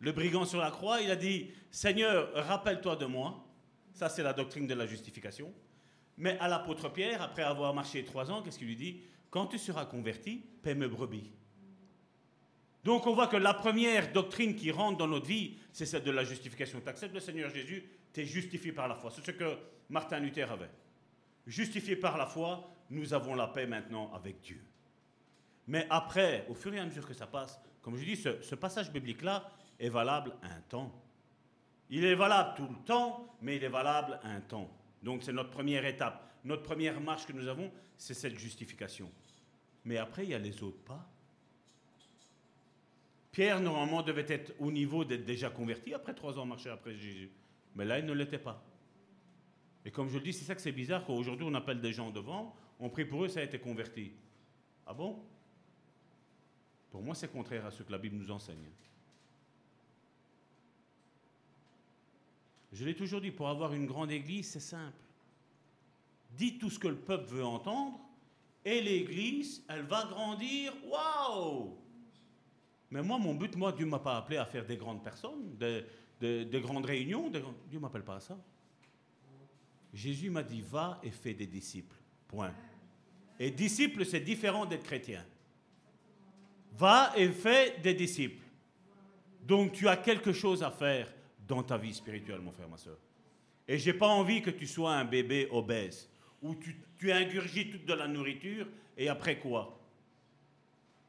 [0.00, 3.44] Le brigand sur la croix, il a dit, Seigneur, rappelle-toi de moi.
[3.92, 5.52] Ça, c'est la doctrine de la justification.
[6.18, 9.00] Mais à l'apôtre Pierre, après avoir marché trois ans, qu'est-ce qu'il lui dit?
[9.30, 11.30] Quand tu seras converti, paie mes brebis.
[12.84, 16.10] Donc on voit que la première doctrine qui rentre dans notre vie, c'est celle de
[16.10, 16.80] la justification.
[16.80, 19.10] Tu acceptes le Seigneur Jésus, tu es justifié par la foi.
[19.10, 19.58] C'est ce que
[19.90, 20.70] Martin Luther avait.
[21.46, 24.62] Justifié par la foi, nous avons la paix maintenant avec Dieu.
[25.66, 28.92] Mais après, au fur et à mesure que ça passe, comme je dis, ce passage
[28.92, 30.92] biblique-là, est valable un temps.
[31.90, 34.70] Il est valable tout le temps, mais il est valable un temps.
[35.02, 36.25] Donc c'est notre première étape.
[36.46, 39.10] Notre première marche que nous avons, c'est cette justification.
[39.84, 41.04] Mais après, il y a les autres pas.
[43.32, 47.32] Pierre, normalement, devait être au niveau d'être déjà converti après trois ans marcher après Jésus.
[47.74, 48.62] Mais là, il ne l'était pas.
[49.84, 52.12] Et comme je le dis, c'est ça que c'est bizarre qu'aujourd'hui, on appelle des gens
[52.12, 54.12] devant, on prie pour eux, ça a été converti.
[54.86, 55.20] Ah bon?
[56.92, 58.70] Pour moi, c'est contraire à ce que la Bible nous enseigne.
[62.72, 65.05] Je l'ai toujours dit, pour avoir une grande église, c'est simple.
[66.36, 68.00] Dis tout ce que le peuple veut entendre,
[68.64, 70.72] et l'Église, elle va grandir.
[70.84, 71.78] Waouh
[72.90, 76.60] Mais moi, mon but, moi, Dieu m'a pas appelé à faire des grandes personnes, des,
[76.60, 77.30] grandes réunions.
[77.30, 78.36] Dieu ne m'appelle pas à ça.
[79.94, 81.94] Jésus m'a dit, va et fais des disciples.
[82.26, 82.52] Point.
[83.38, 85.24] Et disciple, c'est différent d'être chrétien.
[86.72, 88.44] Va et fais des disciples.
[89.42, 91.12] Donc tu as quelque chose à faire
[91.46, 92.98] dans ta vie spirituelle, mon frère, ma soeur.
[93.68, 96.08] Et j'ai pas envie que tu sois un bébé obèse,
[96.42, 98.66] où tu, tu ingurgites toute de la nourriture,
[98.96, 99.78] et après quoi?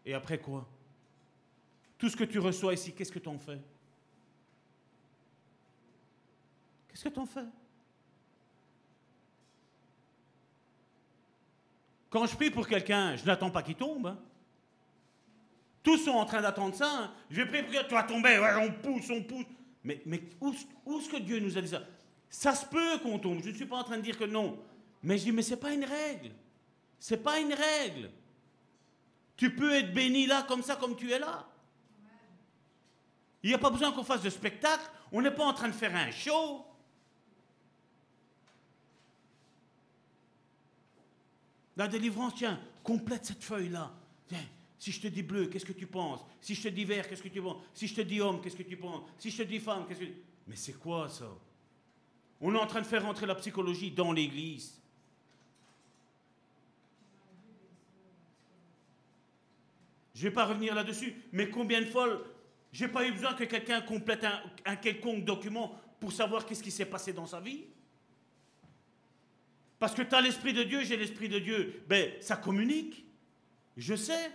[0.05, 0.67] Et après quoi?
[1.97, 3.59] Tout ce que tu reçois ici, qu'est-ce que tu en fais?
[6.88, 7.45] Qu'est-ce que tu en fais?
[12.09, 14.07] Quand je prie pour quelqu'un, je n'attends pas qu'il tombe.
[14.07, 14.17] Hein.
[15.84, 17.03] Tous sont en train d'attendre ça.
[17.03, 17.13] Hein.
[17.30, 19.45] Je vais prier pour toi, tu tomber, on pousse, on pousse.
[19.84, 20.01] Mais,
[20.41, 21.84] où est-ce que Dieu nous a dit ça?
[22.30, 24.59] Ça se peut qu'on tombe, je ne suis pas en train de dire que non.
[25.04, 26.32] Mais je dis, mais ce n'est pas une règle.
[27.00, 28.12] Ce n'est pas une règle.
[29.36, 31.48] Tu peux être béni là, comme ça, comme tu es là.
[33.43, 34.89] Il n'y a pas besoin qu'on fasse de spectacle.
[35.12, 36.66] On n'est pas en train de faire un show.
[41.78, 43.93] La délivrance, tiens, complète cette feuille-là.
[44.80, 46.22] Si je te dis bleu, qu'est-ce que tu penses?
[46.41, 47.58] Si je te dis vert, qu'est-ce que tu penses?
[47.74, 49.04] Si je te dis homme, qu'est-ce que tu penses?
[49.18, 50.16] Si je te dis femme, qu'est-ce que tu...
[50.48, 51.30] Mais c'est quoi ça?
[52.39, 54.80] On est en train de faire rentrer la psychologie dans l'Église.
[60.18, 62.07] Je ne vais pas revenir là-dessus, mais combien de fois
[62.74, 66.72] j'ai pas eu besoin que quelqu'un complète un, un quelconque document pour savoir qu'est-ce qui
[66.72, 67.63] s'est passé dans sa vie
[69.80, 71.84] parce que tu as l'Esprit de Dieu, j'ai l'Esprit de Dieu.
[71.88, 73.05] Ben, ça communique.
[73.76, 74.32] Je sais.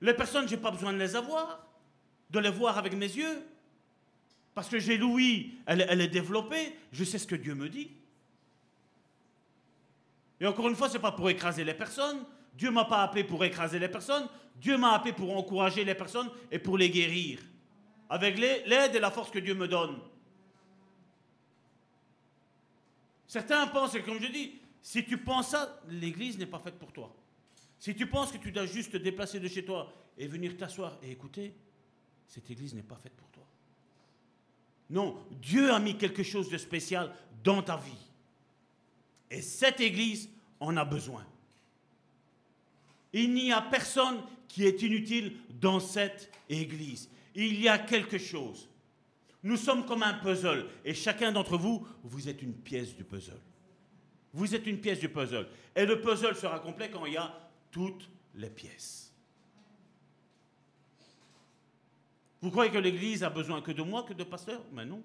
[0.00, 1.66] Les personnes, je n'ai pas besoin de les avoir,
[2.30, 3.42] de les voir avec mes yeux.
[4.54, 7.90] Parce que j'ai l'ouïe, elle, elle, est développée, je sais ce que Dieu me dit.
[10.40, 12.24] Et encore une fois, ce n'est pas pour écraser les personnes.
[12.58, 14.28] Dieu m'a pas appelé pour écraser les personnes.
[14.56, 17.38] Dieu m'a appelé pour encourager les personnes et pour les guérir.
[18.10, 19.96] Avec l'aide et la force que Dieu me donne.
[23.28, 26.92] Certains pensent, et comme je dis, si tu penses ça, l'église n'est pas faite pour
[26.92, 27.14] toi.
[27.78, 30.98] Si tu penses que tu dois juste te déplacer de chez toi et venir t'asseoir
[31.02, 31.54] et écouter,
[32.26, 33.44] cette église n'est pas faite pour toi.
[34.90, 38.10] Non, Dieu a mis quelque chose de spécial dans ta vie.
[39.30, 40.28] Et cette église
[40.58, 41.24] en a besoin.
[43.12, 47.10] Il n'y a personne qui est inutile dans cette église.
[47.34, 48.68] Il y a quelque chose.
[49.42, 53.40] Nous sommes comme un puzzle et chacun d'entre vous, vous êtes une pièce du puzzle.
[54.32, 55.48] Vous êtes une pièce du puzzle.
[55.74, 57.32] Et le puzzle sera complet quand il y a
[57.70, 59.12] toutes les pièces.
[62.40, 64.62] Vous croyez que l'Église a besoin que de moi, que de pasteurs?
[64.72, 65.02] Mais non.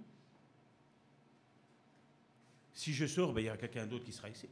[2.73, 4.47] Si je sors, ben, il y a quelqu'un d'autre qui sera ici.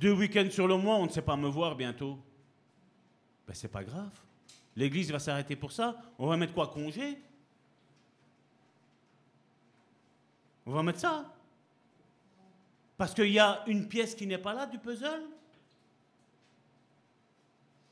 [0.00, 2.18] Deux week-ends sur le mois, on ne sait pas me voir bientôt.
[3.46, 4.18] Ben, c'est pas grave.
[4.74, 5.94] L'Église va s'arrêter pour ça.
[6.18, 7.18] On va mettre quoi Congé?
[10.64, 11.36] On va mettre ça.
[12.96, 15.22] Parce qu'il y a une pièce qui n'est pas là du puzzle?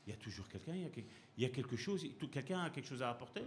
[0.07, 1.03] Il y a toujours quelqu'un, il,
[1.37, 3.43] y a quelque chose, quelqu'un a quelque chose à apporter?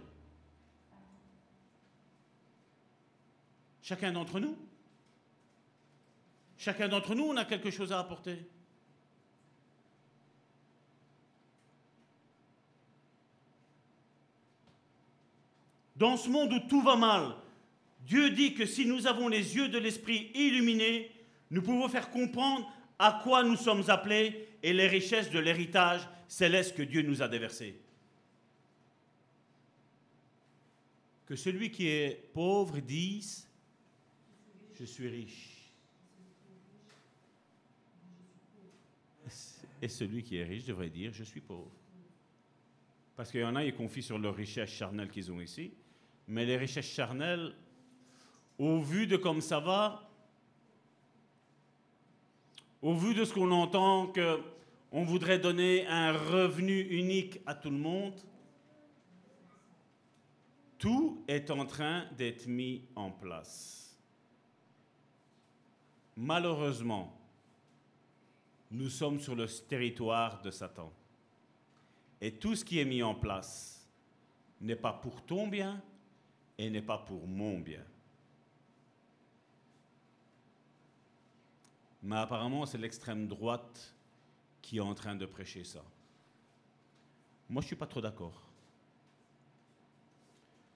[3.81, 4.57] Chacun d'entre nous?
[6.57, 8.39] Chacun d'entre nous, on a quelque chose à apporter?
[15.95, 17.35] Dans ce monde où tout va mal,
[18.01, 21.11] Dieu dit que si nous avons les yeux de l'esprit illuminés,
[21.51, 26.75] nous pouvons faire comprendre à quoi nous sommes appelés et les richesses de l'héritage céleste
[26.75, 27.79] que Dieu nous a déversé.
[31.25, 33.47] Que celui qui est pauvre dise,
[34.79, 35.49] je suis riche.
[39.81, 41.71] Et celui qui est riche devrait dire, je suis pauvre.
[43.15, 45.71] Parce qu'il y en a, ils confient sur leurs richesses charnelles qu'ils ont ici.
[46.27, 47.53] Mais les richesses charnelles,
[48.57, 50.09] au vu de comme ça va,
[52.81, 57.77] au vu de ce qu'on entend qu'on voudrait donner un revenu unique à tout le
[57.77, 58.19] monde,
[60.77, 63.97] tout est en train d'être mis en place.
[66.17, 67.17] Malheureusement,
[68.69, 70.91] nous sommes sur le territoire de Satan.
[72.19, 73.87] Et tout ce qui est mis en place
[74.59, 75.81] n'est pas pour ton bien
[76.63, 77.83] et n'est pas pour mon bien.
[82.01, 83.93] Mais apparemment, c'est l'extrême droite
[84.61, 85.83] qui est en train de prêcher ça.
[87.49, 88.41] Moi, je ne suis pas trop d'accord.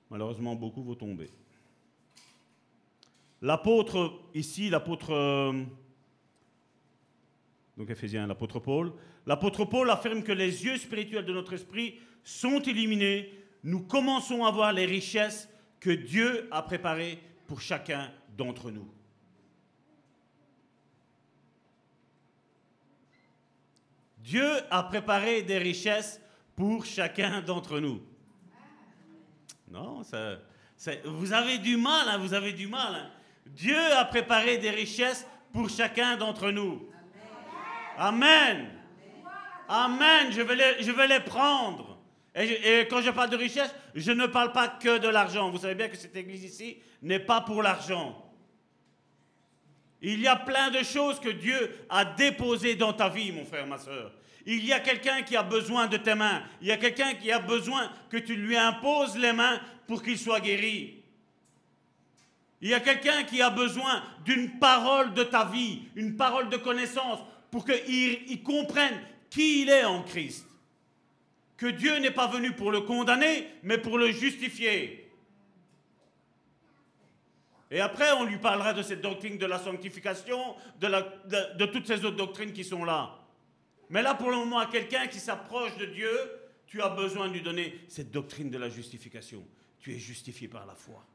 [0.10, 1.30] Malheureusement, beaucoup vont tomber.
[3.42, 5.64] l'apôtre, ici, l'apôtre, euh,
[7.78, 8.94] donc Ephésiens, l'apôtre Paul,
[9.26, 13.32] l'apôtre Paul affirme que les yeux spirituels de notre esprit sont illuminés,
[13.64, 15.50] nous commençons à voir les richesses
[15.80, 18.88] que Dieu a préparées pour chacun d'entre nous.
[24.18, 26.20] Dieu a préparé des richesses
[26.56, 28.02] pour chacun d'entre nous.
[29.70, 30.38] Non, ça,
[31.06, 32.96] vous avez du mal, hein, vous avez du mal.
[32.96, 33.10] Hein.
[33.46, 36.90] Dieu a préparé des richesses pour chacun d'entre nous.
[37.98, 38.70] Amen.
[39.70, 40.32] Amen.
[40.32, 41.87] Je vais je vais les prendre.
[42.38, 45.50] Et, quand je parle de richesse, je ne parle pas que de l'argent.
[45.50, 48.24] Vous savez bien que cette église ici n'est pas pour l'argent.
[50.02, 53.66] Il y a plein de choses que Dieu a déposées dans ta vie, mon frère,
[53.66, 54.12] ma soeur.
[54.46, 56.44] Il y a quelqu'un qui a besoin de tes mains.
[56.62, 60.20] Il y a quelqu'un qui a besoin que tu lui imposes les mains pour qu'il
[60.20, 61.04] soit guéri.
[62.62, 66.58] Il y a quelqu'un qui a besoin d'une parole de ta vie, une parole de
[66.58, 67.20] connaissance,
[67.50, 70.48] pour qu'il comprenne qui il est en Christ.
[71.58, 75.08] Que Dieu n'est pas venu pour le condamner, mais pour le justifier.
[77.70, 82.16] Et après, on lui parlera de cette doctrine de la sanctification, de, toutes ces autres
[82.16, 83.20] doctrines qui sont là.
[83.90, 86.12] Mais là, pour le moment, à quelqu'un qui s'approche de Dieu,
[86.68, 89.46] tu as besoin de lui donner cette doctrine de la justification.
[89.80, 91.06] Tu es justifié par la foi.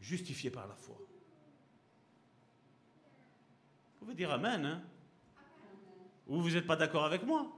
[0.00, 0.96] Justifié par la foi.
[3.94, 4.82] Vous pouvez dire Amen, hein?
[6.26, 7.53] Ou vous n'êtes pas d'accord avec moi?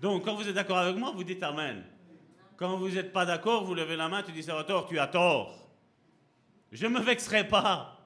[0.00, 1.84] Donc, quand vous êtes d'accord avec moi, vous dites Amen.
[2.56, 5.70] Quand vous n'êtes pas d'accord, vous levez la main, tu dis Salvatore, tu as tort.
[6.72, 7.96] Je ne me vexerai pas.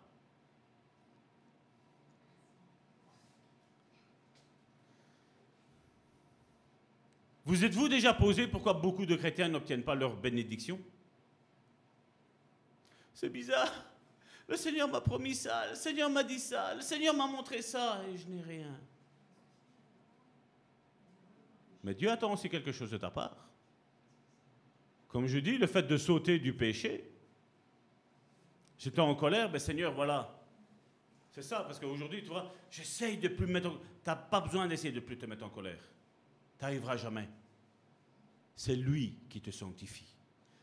[7.45, 10.79] Vous êtes-vous déjà posé pourquoi beaucoup de chrétiens n'obtiennent pas leur bénédiction?
[13.13, 13.73] C'est bizarre.
[14.47, 18.03] Le Seigneur m'a promis ça, le Seigneur m'a dit ça, le Seigneur m'a montré ça
[18.13, 18.77] et je n'ai rien.
[21.83, 23.49] Mais Dieu attend aussi quelque chose de ta part.
[25.09, 27.11] Comme je dis, le fait de sauter du péché,
[28.81, 30.43] J'étais en colère, ben Seigneur, voilà.
[31.33, 33.73] C'est ça, parce qu'aujourd'hui, tu vois, j'essaye de plus me mettre en...
[33.73, 35.83] Tu n'as pas besoin d'essayer de plus te mettre en colère.
[36.59, 37.29] Tu n'arriveras jamais.
[38.57, 40.17] C'est lui qui te sanctifie.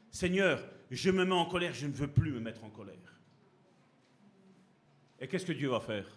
[0.10, 3.22] Seigneur, je me mets en colère, je ne veux plus me mettre en colère.
[5.20, 6.17] Et qu'est-ce que Dieu va faire?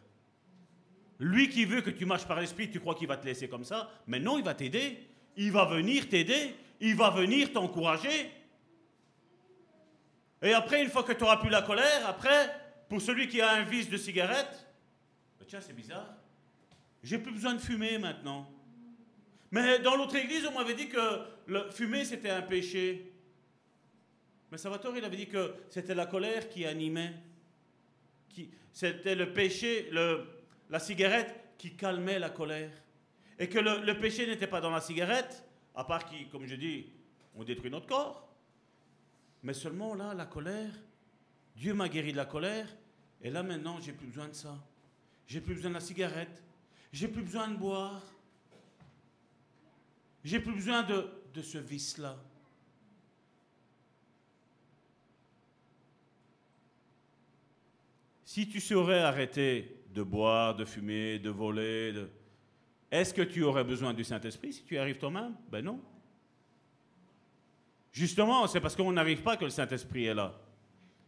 [1.21, 3.63] Lui qui veut que tu marches par l'esprit, tu crois qu'il va te laisser comme
[3.63, 5.07] ça Mais non, il va t'aider.
[5.37, 6.55] Il va venir t'aider.
[6.81, 8.31] Il va venir t'encourager.
[10.41, 12.51] Et après, une fois que tu auras plus la colère, après,
[12.89, 14.67] pour celui qui a un vice de cigarette,
[15.39, 16.09] bah, tiens, c'est bizarre.
[17.03, 18.51] J'ai plus besoin de fumer maintenant.
[19.51, 23.13] Mais dans l'autre église, on m'avait dit que fumer, c'était un péché.
[24.51, 27.13] Mais Salvatore, il avait dit que c'était la colère qui animait.
[28.31, 30.40] Qui, c'était le péché, le,
[30.71, 32.71] la cigarette qui calmait la colère.
[33.39, 35.45] Et que le, péché n'était pas dans la cigarette,
[35.75, 36.87] à part qui, comme je dis,
[37.35, 38.29] on détruit notre corps.
[39.43, 40.73] Mais seulement là, la colère,
[41.57, 42.69] Dieu m'a guéri de la colère,
[43.23, 44.57] et là maintenant, j'ai plus besoin de ça.
[45.27, 46.43] J'ai plus besoin de la cigarette.
[46.93, 48.03] J'ai plus besoin de boire.
[50.25, 52.17] J'ai plus besoin de, de ce vice-là.
[58.25, 61.93] Si tu serais arrêté de boire, de fumer, de voler,
[62.91, 65.35] est-ce que tu aurais besoin du Saint-Esprit si tu arrives toi-même?
[65.51, 65.81] Ben non.
[67.93, 70.41] Justement, c'est parce qu'on n'arrive pas que le Saint-Esprit est là.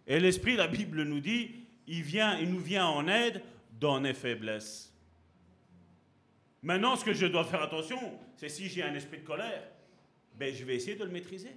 [0.06, 1.50] Et l'Esprit, la Bible nous dit,
[1.86, 3.42] il, vient, il nous vient en aide
[3.80, 4.92] dans nos faiblesses.
[6.62, 7.98] Maintenant, ce que je dois faire attention,
[8.36, 9.68] c'est si j'ai un esprit de colère,
[10.36, 11.56] ben, je vais essayer de le maîtriser.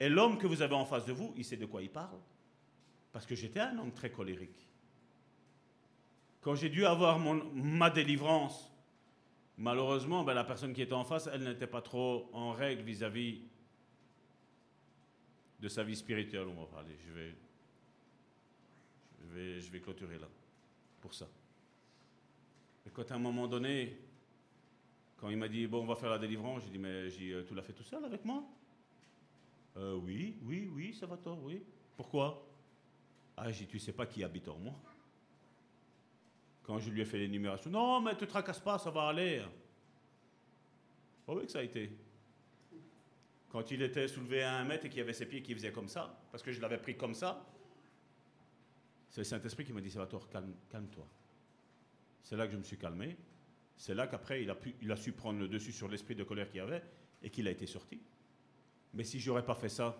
[0.00, 2.18] Et l'homme que vous avez en face de vous, il sait de quoi il parle.
[3.12, 4.68] Parce que j'étais un homme très colérique.
[6.44, 8.70] Quand j'ai dû avoir ma délivrance,
[9.56, 13.40] malheureusement, ben, la personne qui était en face, elle n'était pas trop en règle vis-à-vis
[15.58, 16.94] de sa vie spirituelle, on va parler.
[17.08, 17.34] Je vais,
[19.22, 20.28] je vais, je vais clôturer là,
[21.00, 21.26] pour ça.
[22.86, 23.96] Et quand à un moment donné,
[25.16, 27.44] quand il m'a dit, bon, on va faire la délivrance, j'ai dit, mais j'ai, euh,
[27.48, 28.44] tu l'as fait tout seul avec moi?
[29.78, 31.62] Euh, Oui, oui, oui, ça va tort, oui.
[31.96, 32.46] Pourquoi?
[33.34, 34.74] Ah, j'ai dit, tu sais pas qui habite en moi.
[36.64, 39.42] Quand je lui ai fait l'énumération, non, mais te tracasse pas, ça va aller.
[41.26, 41.90] Oh oui que ça a été
[43.54, 45.86] quand il était soulevé à un mètre et qu'il avait ses pieds qui faisaient comme
[45.86, 47.46] ça, parce que je l'avais pris comme ça,
[49.08, 51.06] c'est le Saint-Esprit qui m'a dit Salvatore, calme, calme-toi.
[52.20, 53.16] C'est là que je me suis calmé.
[53.76, 56.50] C'est là qu'après, il a, il a su prendre le dessus sur l'esprit de colère
[56.50, 56.82] qu'il avait
[57.22, 58.00] et qu'il a été sorti.
[58.92, 59.96] Mais si j'aurais pas fait ça,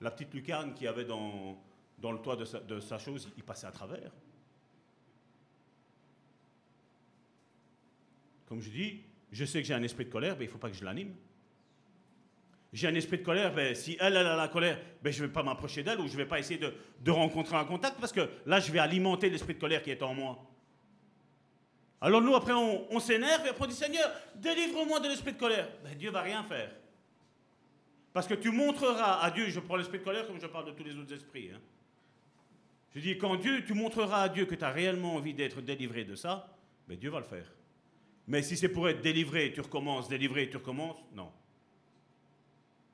[0.00, 1.62] la petite lucarne qu'il avait dans,
[1.98, 4.10] dans le toit de sa chose, il passait à travers.
[8.54, 9.00] Comme je dis,
[9.32, 10.84] je sais que j'ai un esprit de colère, mais il ne faut pas que je
[10.84, 11.12] l'anime.
[12.72, 15.32] J'ai un esprit de colère, ben, si elle, a la colère, ben, je ne vais
[15.32, 18.30] pas m'approcher d'elle ou je ne vais pas essayer de, rencontrer un contact parce que
[18.46, 20.38] là, je vais alimenter l'esprit de colère qui est en moi.
[22.00, 25.68] Alors nous, après, on, s'énerve et après on dit Seigneur, délivre-moi de l'esprit de colère.
[25.82, 26.70] Ben, Dieu va rien faire.
[28.12, 30.70] Parce que tu montreras à Dieu, je prends l'esprit de colère comme je parle de
[30.70, 31.50] tous les autres esprits.
[31.52, 31.60] Hein.
[32.94, 36.04] Je dis, quand Dieu, tu montreras à Dieu que tu as réellement envie d'être délivré
[36.04, 37.50] de ça, ben Dieu va le faire.
[38.26, 41.30] Mais si c'est pour être délivré, tu recommences, délivré, tu recommences, non.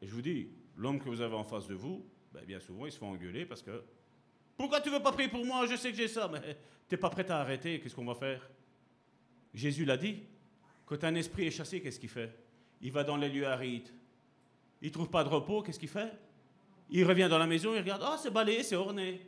[0.03, 2.87] Et je vous dis, l'homme que vous avez en face de vous, ben bien souvent,
[2.87, 3.83] il se fait engueuler parce que
[4.57, 5.67] pourquoi tu veux pas prier pour moi?
[5.67, 6.41] Je sais que j'ai ça, mais
[6.89, 8.49] tu n'es pas prêt à arrêter, qu'est-ce qu'on va faire?
[9.55, 10.23] Jésus l'a dit.
[10.87, 12.37] Quand un esprit est chassé, qu'est-ce qu'il fait?
[12.81, 13.89] Il va dans les lieux arides.
[14.83, 16.13] Il trouve pas de repos, qu'est-ce qu'il fait?
[16.91, 19.21] Il revient dans la maison, il regarde, ah, c'est balayé, c'est orné.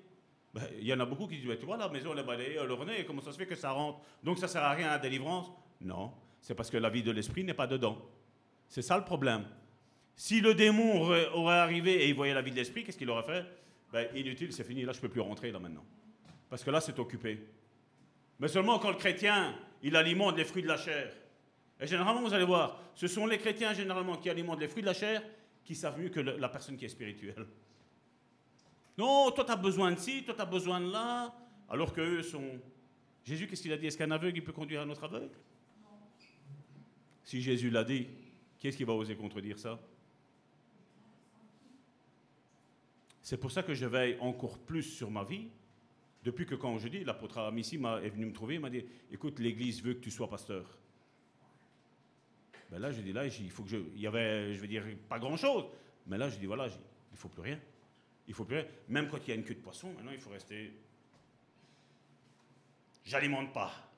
[0.53, 2.57] Ben, il y en a beaucoup qui disent, tu vois, la maison, elle est balayée,
[2.57, 4.01] elle est ornée, comment ça se fait que ça rentre?
[4.25, 7.03] Donc ça ne sert à rien à la délivrance Non, c'est parce que la vie
[7.03, 7.99] de l'esprit n'est pas dedans.
[8.69, 9.45] C'est ça le problème.
[10.15, 13.23] Si le démon aurait, arrivé et il voyait la vie de l'esprit, qu'est-ce qu'il aurait
[13.23, 13.45] fait?
[13.93, 15.85] Ben, Inutile, c'est fini, là je ne peux plus rentrer là maintenant.
[16.49, 17.39] Parce que là c'est occupé.
[18.39, 21.13] Mais seulement quand le chrétien, il alimente les fruits de la chair.
[21.81, 24.87] Et généralement, vous allez voir, ce sont les chrétiens généralement qui alimentent les fruits de
[24.87, 25.23] la chair
[25.65, 27.47] qui savent mieux que la personne qui est spirituelle.
[28.97, 31.35] Non, toi tu as besoin de ci, toi tu as besoin de là,
[31.69, 32.61] alors qu'eux sont...
[33.25, 33.87] Jésus, qu'est-ce qu'il a dit?
[33.87, 35.31] Est-ce qu'un aveugle il peut conduire un autre aveugle?
[37.25, 38.09] Si Jésus l'a dit,
[38.59, 39.81] qui est-ce qui va oser contredire ça?
[43.23, 45.49] C'est pour ça que je veille encore plus sur ma vie.
[46.25, 49.39] Depuis que quand je dis, l'apôtre Amici est venu me trouver, il m'a dit, écoute,
[49.39, 50.79] l'Église veut que tu sois pasteur.
[52.71, 53.77] Ben là, je dis, là, il faut que je...
[53.95, 55.65] Il y avait, je veux dire, pas grand-chose.
[56.07, 56.69] Mais là, je dis, voilà,
[57.11, 57.61] il faut plus rien.
[58.29, 58.67] Il faut plus rien.
[58.89, 60.73] Même quand il y a une queue de poisson, maintenant, il faut rester...
[63.05, 63.92] J'alimente pas.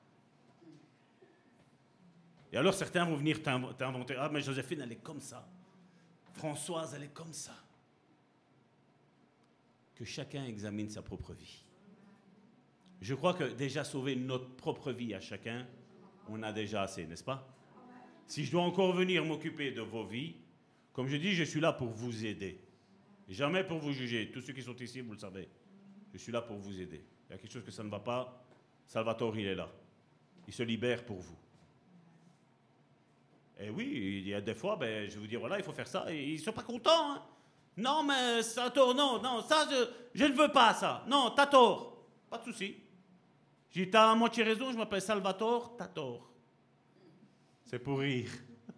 [2.55, 5.45] Et alors, certains vont venir t'inventer, ah, mais Joséphine, elle est comme ça.
[6.35, 7.53] Françoise, elle est comme ça
[9.93, 11.65] que chacun examine sa propre vie.
[13.01, 15.67] Je crois que déjà sauver notre propre vie à chacun,
[16.29, 17.45] on a déjà assez, n'est-ce pas?
[18.25, 20.37] Si je dois encore venir m'occuper de vos vies,
[20.93, 22.61] comme je dis, je suis là pour vous aider.
[23.27, 24.31] Jamais pour vous juger.
[24.31, 25.49] Tous ceux qui sont ici, vous le savez.
[26.13, 27.03] Je suis là pour vous aider.
[27.27, 28.45] Il y a quelque chose que ça ne va pas,
[28.85, 29.69] Salvatore, il est là.
[30.47, 31.37] Il se libère pour vous.
[33.59, 35.87] Et oui, il y a des fois, ben, je vous dire, voilà, il faut faire
[35.87, 36.05] ça.
[36.11, 37.13] Et ils ne sont pas contents.
[37.13, 37.23] Hein
[37.77, 39.67] non, mais ça tort, non, non, ça,
[40.13, 41.03] je, ne veux pas ça.
[41.07, 42.05] Non, t'as tort.
[42.29, 42.77] Pas de souci.
[43.71, 46.31] J'ai t'as à moitié raison, je m'appelle Salvatore, t'as tort.
[47.65, 48.29] C'est pour rire.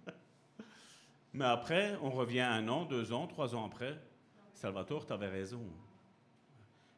[1.34, 4.02] mais après, on revient un an, deux ans, trois ans après.
[4.56, 5.62] Salvatore, t'avais raison.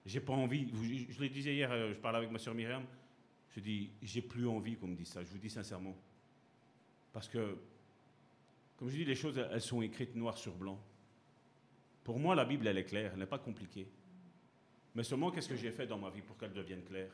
[0.05, 2.85] J'ai pas envie, je, je le disais hier, euh, je parlais avec ma soeur Myriam,
[3.49, 5.97] je dis, j'ai plus envie qu'on me dise ça, je vous dis sincèrement.
[7.11, 7.57] Parce que,
[8.79, 10.81] comme je dis, les choses, elles sont écrites noir sur blanc.
[12.05, 13.91] Pour moi, la Bible, elle est claire, elle n'est pas compliquée.
[14.95, 17.11] Mais seulement, qu'est-ce que j'ai fait dans ma vie pour qu'elle devienne claire?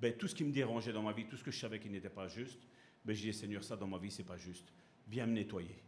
[0.00, 1.88] Ben, Tout ce qui me dérangeait dans ma vie, tout ce que je savais qui
[1.88, 2.60] n'était pas juste,
[3.04, 4.72] ben, j'ai dit, Seigneur, ça dans ma vie, c'est pas juste.
[5.06, 5.80] Viens me nettoyer.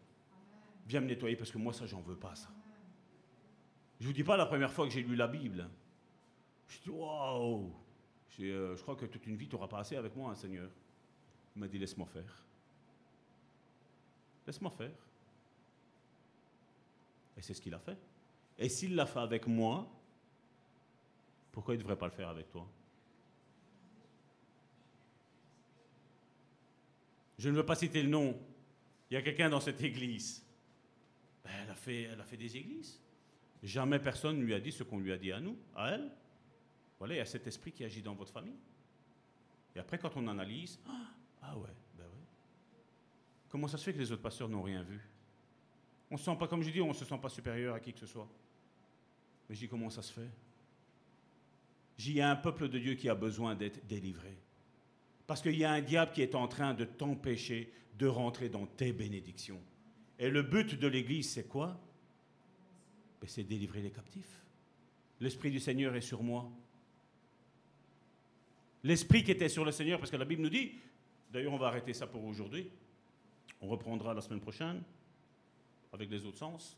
[0.86, 2.50] Viens me nettoyer parce que moi, ça, j'en veux pas, ça.
[3.98, 5.68] Je ne vous dis pas la première fois que j'ai lu la Bible.
[6.68, 7.74] Je dis, waouh
[8.38, 10.70] euh, Je crois que toute une vie, tu n'auras pas assez avec moi, hein, Seigneur.
[11.56, 12.46] Il m'a dit, laisse-moi faire.
[14.46, 14.92] Laisse-moi faire.
[17.36, 17.98] Et c'est ce qu'il a fait.
[18.58, 19.90] Et s'il l'a fait avec moi,
[21.50, 22.68] pourquoi il ne devrait pas le faire avec toi?
[27.38, 28.38] Je ne veux pas citer le nom.
[29.10, 30.42] Il y a quelqu'un dans cette église.
[31.44, 33.00] Ben, elle, a fait, elle a fait des églises.
[33.62, 36.10] Jamais personne ne lui a dit ce qu'on lui a dit à nous, à elle.
[36.98, 38.58] Voilà, il y a cet esprit qui agit dans votre famille.
[39.74, 41.10] Et après, quand on analyse, ah,
[41.42, 41.83] ah ouais, ouais.
[43.54, 45.00] Comment ça se fait que les autres pasteurs n'ont rien vu?
[46.10, 47.92] On se sent pas, comme je dis, on ne se sent pas supérieur à qui
[47.92, 48.28] que ce soit.
[49.48, 50.28] Mais je dis comment ça se fait?
[51.96, 54.36] J'y a un peuple de Dieu qui a besoin d'être délivré.
[55.28, 58.66] Parce qu'il y a un diable qui est en train de t'empêcher de rentrer dans
[58.66, 59.60] tes bénédictions.
[60.18, 61.80] Et le but de l'Église, c'est quoi?
[63.20, 64.42] Ben, C'est délivrer les captifs.
[65.20, 66.50] L'Esprit du Seigneur est sur moi.
[68.82, 70.72] L'Esprit qui était sur le Seigneur, parce que la Bible nous dit,
[71.30, 72.68] d'ailleurs on va arrêter ça pour aujourd'hui,
[73.60, 74.82] on reprendra la semaine prochaine
[75.92, 76.76] avec les autres sens.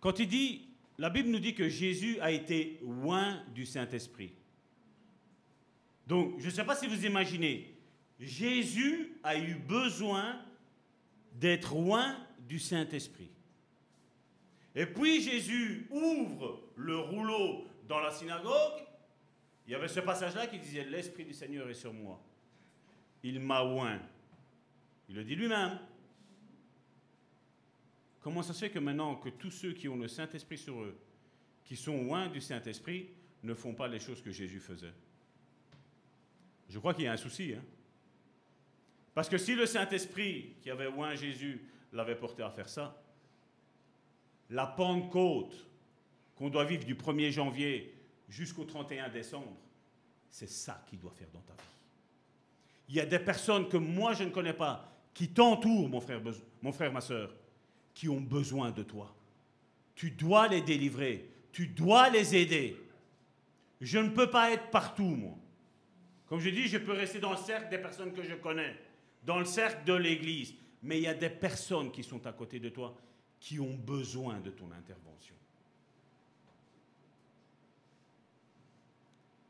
[0.00, 4.32] Quand il dit, la Bible nous dit que Jésus a été loin du Saint-Esprit.
[6.06, 7.74] Donc, je ne sais pas si vous imaginez,
[8.20, 10.40] Jésus a eu besoin
[11.34, 12.16] d'être loin
[12.48, 13.30] du Saint-Esprit.
[14.74, 18.85] Et puis Jésus ouvre le rouleau dans la synagogue.
[19.66, 22.20] Il y avait ce passage-là qui disait L'Esprit du Seigneur est sur moi.
[23.22, 24.00] Il m'a oint.
[25.08, 25.78] Il le dit lui-même.
[28.20, 30.96] Comment ça se fait que maintenant que tous ceux qui ont le Saint-Esprit sur eux,
[31.64, 33.08] qui sont loin du Saint-Esprit,
[33.42, 34.92] ne font pas les choses que Jésus faisait?
[36.68, 37.54] Je crois qu'il y a un souci.
[37.54, 37.62] Hein
[39.14, 41.60] Parce que si le Saint-Esprit qui avait oint Jésus
[41.92, 43.00] l'avait porté à faire ça,
[44.50, 45.66] la Pentecôte
[46.36, 47.95] qu'on doit vivre du 1er janvier
[48.28, 49.56] jusqu'au 31 décembre,
[50.28, 51.68] c'est ça qu'il doit faire dans ta vie.
[52.88, 56.20] Il y a des personnes que moi je ne connais pas qui t'entourent, mon frère,
[56.60, 57.34] mon frère, ma soeur,
[57.94, 59.14] qui ont besoin de toi.
[59.94, 62.76] Tu dois les délivrer, tu dois les aider.
[63.80, 65.36] Je ne peux pas être partout, moi.
[66.26, 68.76] Comme je dis, je peux rester dans le cercle des personnes que je connais,
[69.24, 72.60] dans le cercle de l'Église, mais il y a des personnes qui sont à côté
[72.60, 72.94] de toi
[73.40, 75.34] qui ont besoin de ton intervention.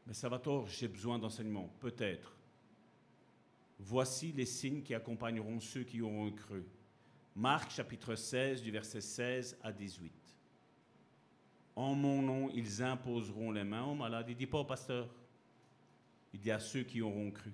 [0.07, 2.37] Mais Salvatore, j'ai besoin d'enseignement, peut-être.
[3.79, 6.65] Voici les signes qui accompagneront ceux qui auront cru.
[7.35, 10.13] Marc chapitre 16 du verset 16 à 18.
[11.75, 14.27] En mon nom, ils imposeront les mains aux malades.
[14.29, 15.09] Il ne dit pas au pasteur.
[16.33, 17.53] Il dit à ceux qui auront cru.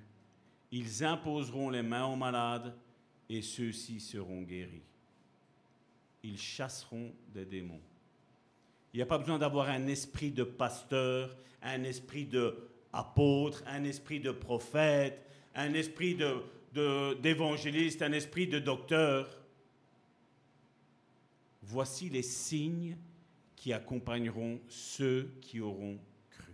[0.71, 2.75] Ils imposeront les mains aux malades
[3.29, 4.85] et ceux-ci seront guéris.
[6.23, 7.81] Ils chasseront des démons.
[8.93, 14.21] Il n'y a pas besoin d'avoir un esprit de pasteur, un esprit d'apôtre, un esprit
[14.21, 16.15] de prophète, un esprit
[16.75, 19.39] d'évangéliste, de, un esprit de docteur.
[21.63, 22.97] Voici les signes
[23.57, 25.99] qui accompagneront ceux qui auront
[26.31, 26.53] cru.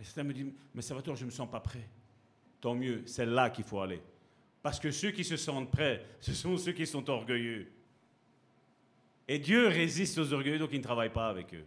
[0.00, 1.88] Et certains me disent, mais Salvatore, je ne me sens pas prêt.
[2.60, 4.02] Tant mieux, c'est là qu'il faut aller.
[4.62, 7.70] Parce que ceux qui se sentent prêts, ce sont ceux qui sont orgueilleux.
[9.28, 11.64] Et Dieu résiste aux orgueilleux, donc il ne travaille pas avec eux.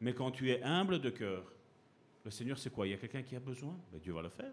[0.00, 1.44] Mais quand tu es humble de cœur,
[2.24, 2.86] le Seigneur, c'est quoi?
[2.86, 3.78] Il y a quelqu'un qui a besoin?
[3.90, 4.52] Ben, Dieu va le faire.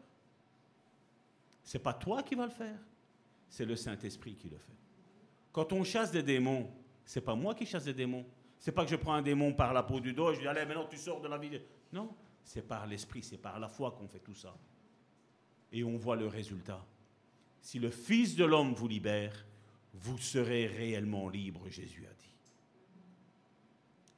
[1.64, 2.80] Ce n'est pas toi qui vas le faire,
[3.48, 4.74] c'est le Saint-Esprit qui le fait.
[5.52, 6.72] Quand on chasse des démons,
[7.06, 8.26] c'est pas moi qui chasse des démons.
[8.58, 10.48] C'est pas que je prends un démon par la peau du dos et je dis
[10.48, 11.60] allez maintenant tu sors de la vie.
[11.94, 14.56] Non, c'est par l'esprit, c'est par la foi qu'on fait tout ça.
[15.72, 16.86] Et on voit le résultat.
[17.62, 19.46] Si le Fils de l'homme vous libère,
[19.94, 22.36] vous serez réellement libre, Jésus a dit.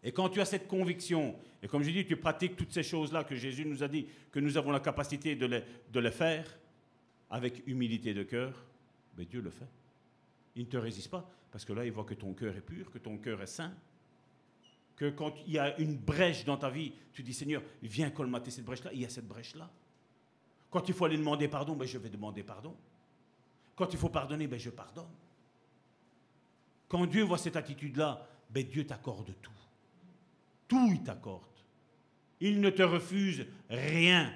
[0.04, 3.24] Et quand tu as cette conviction, et comme je dis, tu pratiques toutes ces choses-là
[3.24, 6.58] que Jésus nous a dit, que nous avons la capacité de les, faire,
[7.30, 8.66] avec humilité de cœur,
[9.18, 9.70] mais Dieu le fait.
[10.56, 12.92] Il ne te résiste pas, parce que là, il voit que ton cœur est pur,
[12.92, 13.74] que ton cœur est saint,
[14.96, 18.52] que quand il y a une brèche dans ta vie, tu dis, Seigneur, viens colmater
[18.52, 19.70] cette brèche-là, il y a cette brèche-là.
[20.70, 22.76] Quand il faut aller demander pardon, ben je vais demander pardon.
[23.76, 25.10] Quand il faut pardonner, ben je pardonne.
[26.92, 29.52] Quand Dieu voit cette attitude-là, ben Dieu t'accorde tout.
[30.68, 31.42] Tout il t'accorde.
[32.42, 34.34] Il ne te refuse rien.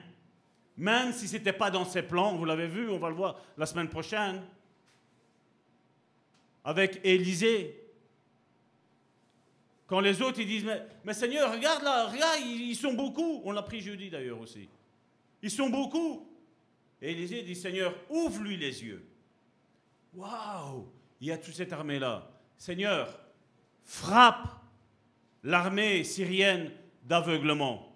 [0.77, 3.41] Même si ce n'était pas dans ses plans, vous l'avez vu, on va le voir
[3.57, 4.41] la semaine prochaine,
[6.63, 7.77] avec Élisée.
[9.85, 10.65] Quand les autres disent
[11.03, 13.41] mais, Seigneur, regarde là, regarde, ils, sont beaucoup.
[13.43, 14.69] On l'a pris jeudi d'ailleurs aussi.
[15.41, 16.25] Ils sont beaucoup.
[17.01, 19.05] Et Élisée dit Seigneur, ouvre-lui les yeux.
[20.13, 20.87] Waouh
[21.19, 22.31] Il y a toute cette armée-là.
[22.57, 23.19] Seigneur,
[23.83, 24.47] frappe
[25.43, 26.71] l'armée syrienne
[27.03, 27.93] d'aveuglement.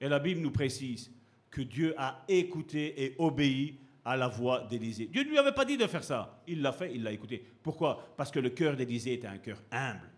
[0.00, 1.12] Et la Bible nous précise
[1.50, 5.06] que Dieu a écouté et obéi à la voix d'Élisée.
[5.06, 6.42] Dieu ne lui avait pas dit de faire ça.
[6.46, 7.44] Il l'a fait, il l'a écouté.
[7.62, 8.14] Pourquoi?
[8.16, 10.08] Parce que le cœur d'Élisée était un cœur humble.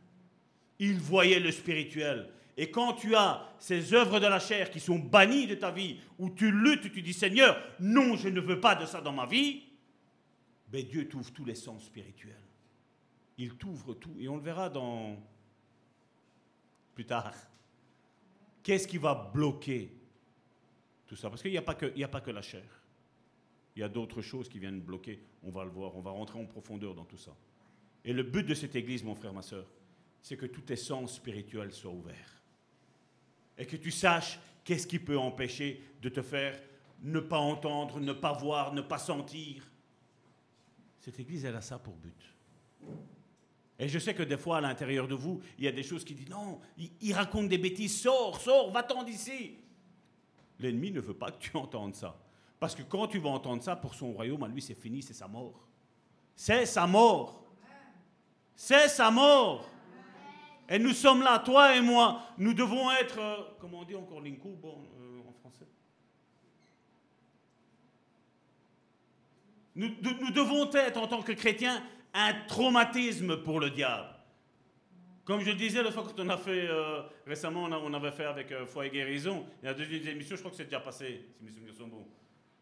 [0.78, 2.28] Il voyait le spirituel.
[2.56, 5.98] Et quand tu as ces œuvres de la chair qui sont bannies de ta vie,
[6.18, 9.26] où tu luttes, tu dis Seigneur, non, je ne veux pas de ça dans ma
[9.26, 9.62] vie,
[10.68, 12.49] ben Dieu t'ouvre tous les sens spirituels
[13.40, 14.14] il t'ouvre tout.
[14.18, 15.16] Et on le verra dans
[16.94, 17.34] plus tard.
[18.62, 19.90] Qu'est-ce qui va bloquer
[21.06, 21.30] tout ça?
[21.30, 22.68] Parce qu'il n'y a, pas que, a pas que la chair.
[23.74, 25.22] Il y a d'autres choses qui viennent bloquer.
[25.42, 25.96] On va le voir.
[25.96, 27.34] On va rentrer en profondeur dans tout ça.
[28.04, 29.66] Et le but de cette église, mon frère, ma soeur,
[30.20, 32.42] c'est que tous tes sens spirituels soient ouverts.
[33.56, 36.60] Et que tu saches qu'est-ce qui peut empêcher de te faire
[37.02, 39.64] ne pas entendre, ne pas voir, ne pas sentir.
[40.98, 42.34] Cette église, elle a ça pour but.
[43.80, 46.04] Et je sais que des fois, à l'intérieur de vous, il y a des choses
[46.04, 46.60] qui disent non,
[47.00, 49.54] il, raconte des bêtises, sors, sors, va-t'en d'ici.
[50.58, 52.14] L'ennemi ne veut pas que tu entendes ça.
[52.60, 55.14] Parce que quand tu vas entendre ça, pour son royaume, à lui, c'est fini, c'est
[55.14, 55.66] sa mort.
[56.36, 57.42] C'est sa mort.
[58.54, 59.66] C'est sa mort.
[60.68, 62.20] Et nous sommes là, toi et moi.
[62.36, 65.66] Nous devons être, euh, comment on dit encore l'incou bon, euh, en français
[69.74, 69.88] nous,
[70.20, 71.82] nous devons être, en tant que chrétiens,
[72.14, 74.08] un traumatisme pour le diable.
[75.24, 78.24] Comme je le disais la fois quand on a fait, euh, récemment, on, avait fait
[78.24, 80.80] avec euh, Foi et Guérison, il y a deux émissions, je crois que c'est déjà
[80.80, 82.06] passé, si mes souvenirs sont bons.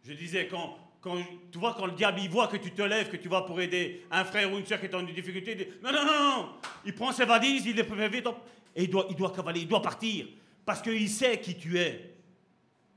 [0.04, 1.16] Je disais, quand, quand,
[1.50, 3.60] tu vois, quand le diable il voit que tu te lèves, que tu vas pour
[3.60, 6.36] aider un frère ou une soeur qui est en difficulté, il dit, non, non, non,
[6.36, 6.48] non,
[6.84, 8.26] il prend ses valises, il les fait vite,
[8.76, 10.26] et il doit, il doit cavaler, il doit partir,
[10.66, 12.16] parce qu'il sait qui tu es.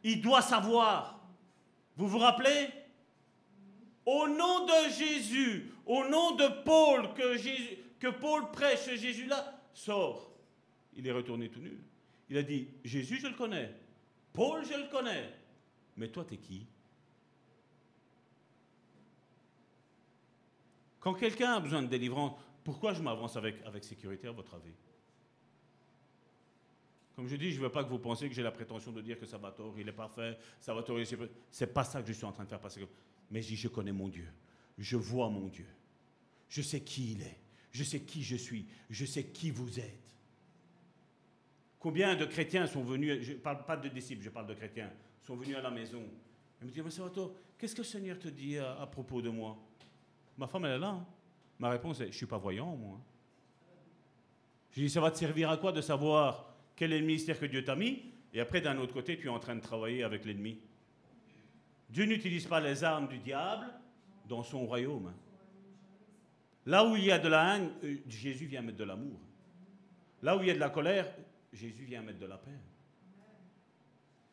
[0.04, 1.20] Il doit savoir.
[1.96, 2.70] Vous vous rappelez?
[4.06, 10.32] Au nom de Jésus, au nom de Paul, que, Paul prêche, Jésus-là sort.
[10.96, 11.80] Il est retourné tout nu.
[12.30, 13.74] Il a dit, Jésus, je le connais.
[14.34, 15.34] Paul, je le connais.
[15.98, 16.66] Mais toi, t'es qui?
[21.00, 24.74] Quand quelqu'un a besoin de délivrance, pourquoi je m'avance avec, sécurité, à votre avis?
[27.16, 29.02] Comme je dis, je ne veux pas que vous pensiez que j'ai la prétention de
[29.02, 31.00] dire que Salvatore, il est parfait, Salvatore,
[31.50, 32.88] c'est pas ça que je suis en train de faire passer.
[33.30, 34.28] Mais je dis, je connais mon Dieu.
[34.78, 35.68] Je vois mon Dieu.
[36.50, 37.40] Je sais qui il est.
[37.72, 38.66] Je sais qui je suis.
[38.90, 40.02] Je sais qui vous êtes.
[41.80, 44.92] Combien de chrétiens sont venus, je ne parle pas de disciples, je parle de chrétiens,
[45.24, 46.04] sont venus à la maison.
[46.62, 49.58] Ils me disent, mais Salvatore, qu'est-ce que le Seigneur te dit à propos de moi?
[50.38, 50.90] Ma femme, elle est là.
[50.90, 51.06] Hein.
[51.58, 53.00] Ma réponse est, je ne suis pas voyant, moi.
[54.72, 57.46] Je dis, ça va te servir à quoi de savoir quel est le ministère que
[57.46, 58.04] Dieu t'a mis
[58.34, 60.60] Et après, d'un autre côté, tu es en train de travailler avec l'ennemi?
[61.90, 63.68] Dieu n'utilise pas les armes du diable
[64.28, 65.14] dans son royaume.
[66.66, 69.20] Là où il y a de la haine, euh, Jésus vient mettre de l'amour.
[70.22, 71.12] Là où il y a de la colère,
[71.52, 72.52] Jésus vient mettre de la paix.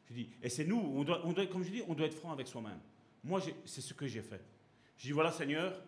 [0.08, 2.14] Je dis, et c'est nous, on doit, on doit, comme je dis, on doit être
[2.14, 2.80] franc avec soi-même.
[3.24, 4.42] Moi, c'est ce que j'ai fait.
[4.96, 5.80] Je dis, voilà Seigneur,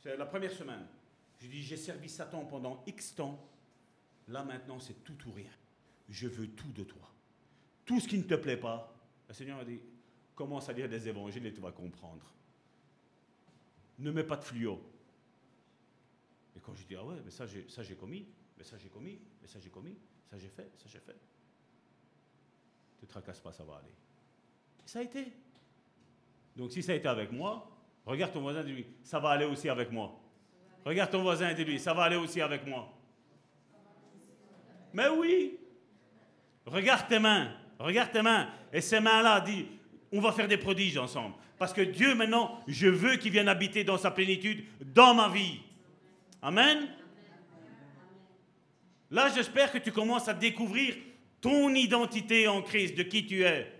[0.00, 0.86] c'est la première semaine.
[1.40, 3.38] Je dis, j'ai servi Satan pendant X temps.
[4.28, 5.50] Là maintenant, c'est tout ou rien.
[6.08, 7.10] Je veux tout de toi.
[7.84, 8.94] Tout ce qui ne te plaît pas,
[9.28, 9.80] le Seigneur a dit,
[10.34, 12.24] commence à lire des évangiles et tu vas comprendre.
[13.98, 14.80] Ne mets pas de fluo.
[16.56, 18.26] Et quand je dis, ah ouais, mais ça j'ai, commis,
[18.56, 19.96] mais ça j'ai commis, mais ça j'ai commis,
[20.30, 21.16] ça j'ai fait, ça j'ai fait.
[23.02, 23.94] Ne te tracasse pas, ça va aller.
[24.84, 25.32] Ça a été.
[26.56, 27.74] Donc si ça a été avec moi,
[28.06, 30.12] Regarde ton voisin et dis-lui, ça va aller aussi avec moi.
[30.84, 32.92] Regarde ton voisin et dis-lui, ça va aller aussi avec moi.
[34.92, 35.58] Mais oui.
[36.66, 37.50] Regarde tes mains.
[37.78, 38.50] Regarde tes mains.
[38.72, 39.66] Et ces mains-là, dis,
[40.14, 41.34] on va faire des prodiges ensemble.
[41.58, 45.60] Parce que Dieu, maintenant, je veux qu'il vienne habiter dans sa plénitude dans ma vie.
[46.40, 46.88] Amen?
[49.10, 50.94] Là, j'espère que tu commences à découvrir
[51.40, 53.70] ton identité en Christ, de qui tu es.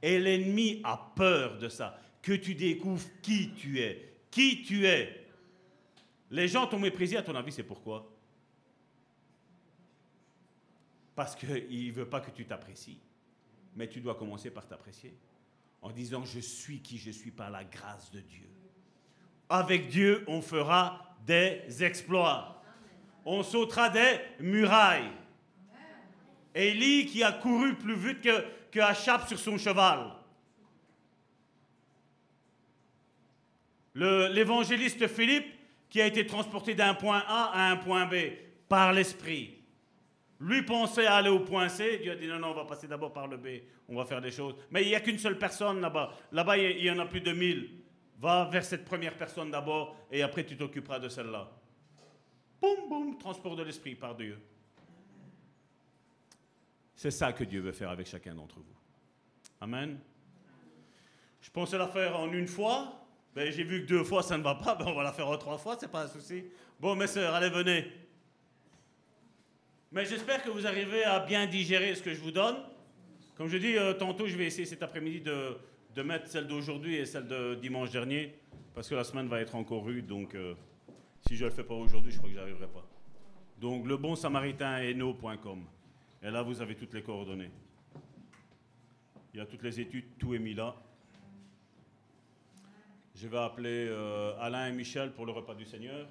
[0.00, 4.14] Et l'ennemi a peur de ça que tu découvres qui tu es.
[4.30, 5.26] Qui tu es.
[6.30, 8.08] Les gens t'ont méprisé, à ton avis, c'est pourquoi?
[11.16, 13.00] Parce qu'il ne veut pas que tu t'apprécies.
[13.74, 15.14] Mais tu dois commencer par t'apprécier.
[15.80, 18.48] En disant, je suis qui je suis par la grâce de Dieu.
[19.48, 22.62] Avec Dieu, on fera des exploits.
[23.24, 25.12] On sautera des murailles.
[26.54, 30.12] Élie qui a couru plus vite que, que Achab sur son cheval.
[33.98, 35.52] l'évangéliste Philippe
[35.90, 38.14] qui a été transporté d'un point A à un point B
[38.68, 39.57] par l'Esprit.
[40.40, 43.12] Lui pensait aller au point C, Dieu a dit non, non, on va passer d'abord
[43.12, 43.46] par le B,
[43.88, 44.54] on va faire des choses.
[44.70, 46.12] Mais il n'y a qu'une seule personne là-bas.
[46.30, 47.70] Là-bas, il y en a plus de mille.
[48.20, 51.50] Va vers cette première personne d'abord et après tu t'occuperas de celle-là.
[52.60, 54.38] Boum, boum, transport de l'Esprit par Dieu.
[56.94, 58.76] C'est ça que Dieu veut faire avec chacun d'entre vous.
[59.60, 60.00] Amen.
[61.40, 64.42] Je pensais la faire en une fois, ben, j'ai vu que deux fois ça ne
[64.42, 66.44] va pas, ben, on va la faire en trois fois, c'est pas un souci.
[66.78, 68.07] Bon, mes sœurs, allez, venez.
[69.90, 72.56] Mais j'espère que vous arrivez à bien digérer ce que je vous donne.
[73.36, 75.56] Comme je dis, euh, tantôt, je vais essayer cet après-midi de,
[75.94, 78.34] de, mettre celle d'aujourd'hui et celle de dimanche dernier,
[78.74, 80.54] parce que la semaine va être encore rude, donc euh,
[81.26, 82.86] si je ne le fais pas aujourd'hui, je crois que je n'arriverai pas.
[83.60, 84.14] Donc, le bon.
[86.22, 87.50] Et là, vous avez toutes les coordonnées.
[89.32, 90.74] Il y a toutes les études, tout est mis là.
[93.14, 96.06] Je vais appeler euh, Alain et Michel pour le repas du Seigneur.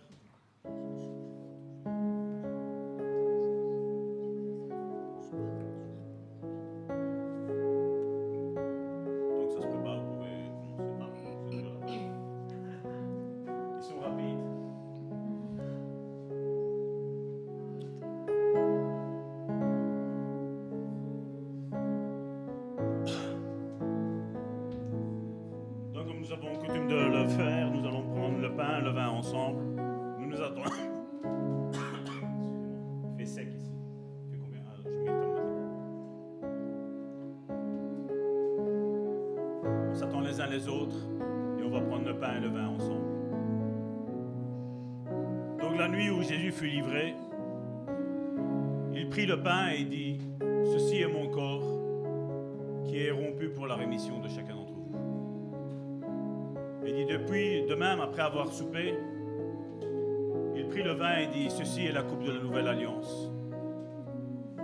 [60.56, 63.32] Il prit le vin et dit, Ceci est la coupe de la nouvelle alliance.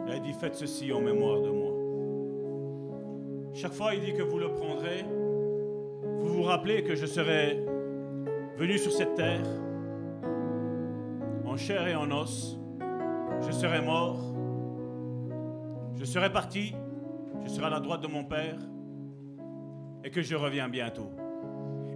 [0.08, 1.74] Et il dit, Faites ceci en mémoire de moi.
[3.54, 5.06] Chaque fois, il dit que vous le prendrez,
[6.20, 7.64] vous vous rappelez que je serai
[8.58, 9.46] venu sur cette terre,
[11.46, 12.58] en chair et en os,
[13.46, 14.34] je serai mort,
[15.96, 16.74] je serai parti,
[17.44, 18.58] je serai à la droite de mon Père,
[20.04, 21.12] et que je reviens bientôt.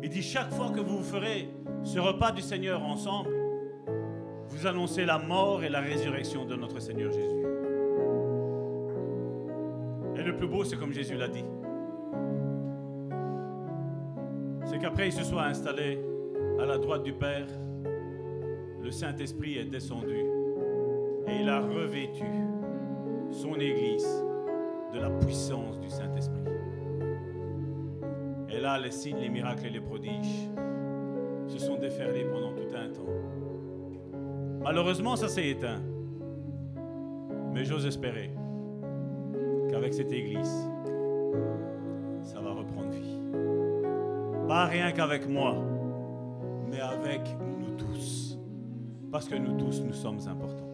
[0.04, 1.50] Il dit, chaque fois que vous ferez
[1.84, 3.30] ce repas du Seigneur ensemble,
[4.48, 7.46] vous annoncez la mort et la résurrection de notre Seigneur Jésus.
[10.16, 11.46] Et le plus beau, c'est comme Jésus l'a dit.
[14.66, 16.00] C'est qu'après il se soit installé
[16.60, 17.48] à la droite du Père,
[18.82, 20.26] le Saint-Esprit est descendu
[21.28, 22.26] et il a revêtu
[23.32, 24.08] son Église
[24.94, 26.47] de la puissance du Saint-Esprit.
[28.58, 30.50] Et là, les signes, les miracles et les prodiges
[31.46, 33.06] se sont déferlés pendant tout un temps.
[34.64, 35.80] Malheureusement, ça s'est éteint.
[37.54, 38.32] Mais j'ose espérer
[39.70, 40.68] qu'avec cette Église,
[42.24, 43.20] ça va reprendre vie.
[44.48, 45.56] Pas rien qu'avec moi,
[46.68, 47.22] mais avec
[47.60, 48.40] nous tous.
[49.12, 50.67] Parce que nous tous, nous sommes importants.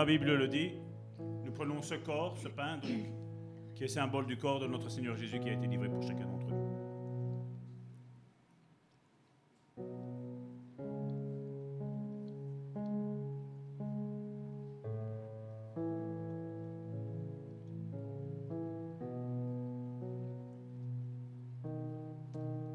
[0.00, 0.72] La Bible le dit,
[1.44, 2.80] nous prenons ce corps, ce pain,
[3.74, 6.24] qui est symbole du corps de notre Seigneur Jésus qui a été livré pour chacun
[6.24, 6.56] d'entre nous.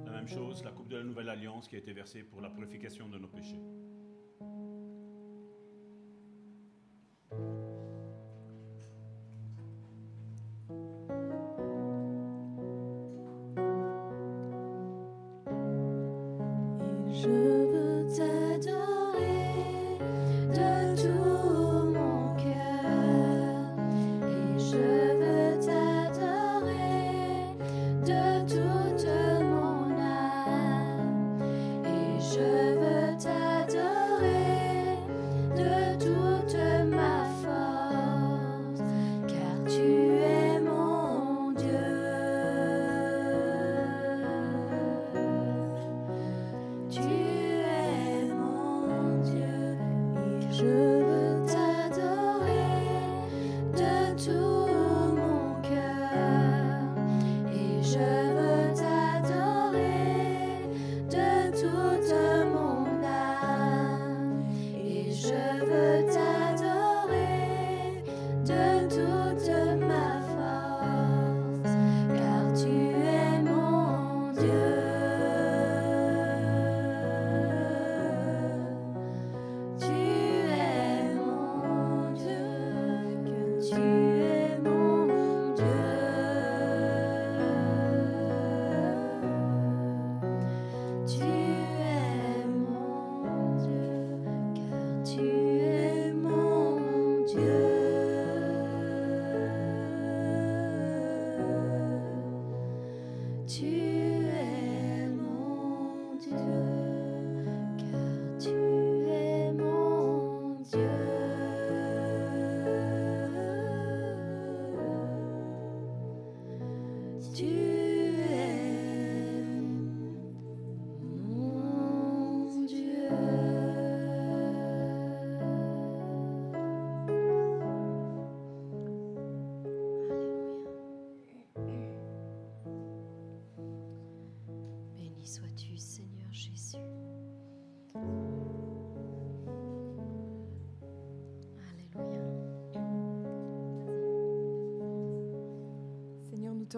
[0.06, 2.52] La même chose, la coupe de la nouvelle alliance qui a été versée pour la
[2.52, 3.64] purification de nos péchés.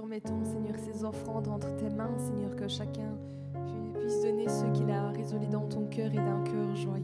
[0.02, 3.18] Te Seigneur, ces offrandes entre tes mains, Seigneur, que chacun
[3.66, 6.97] pu- puisse donner ce qu'il a résolu dans ton cœur et d'un cœur joyeux.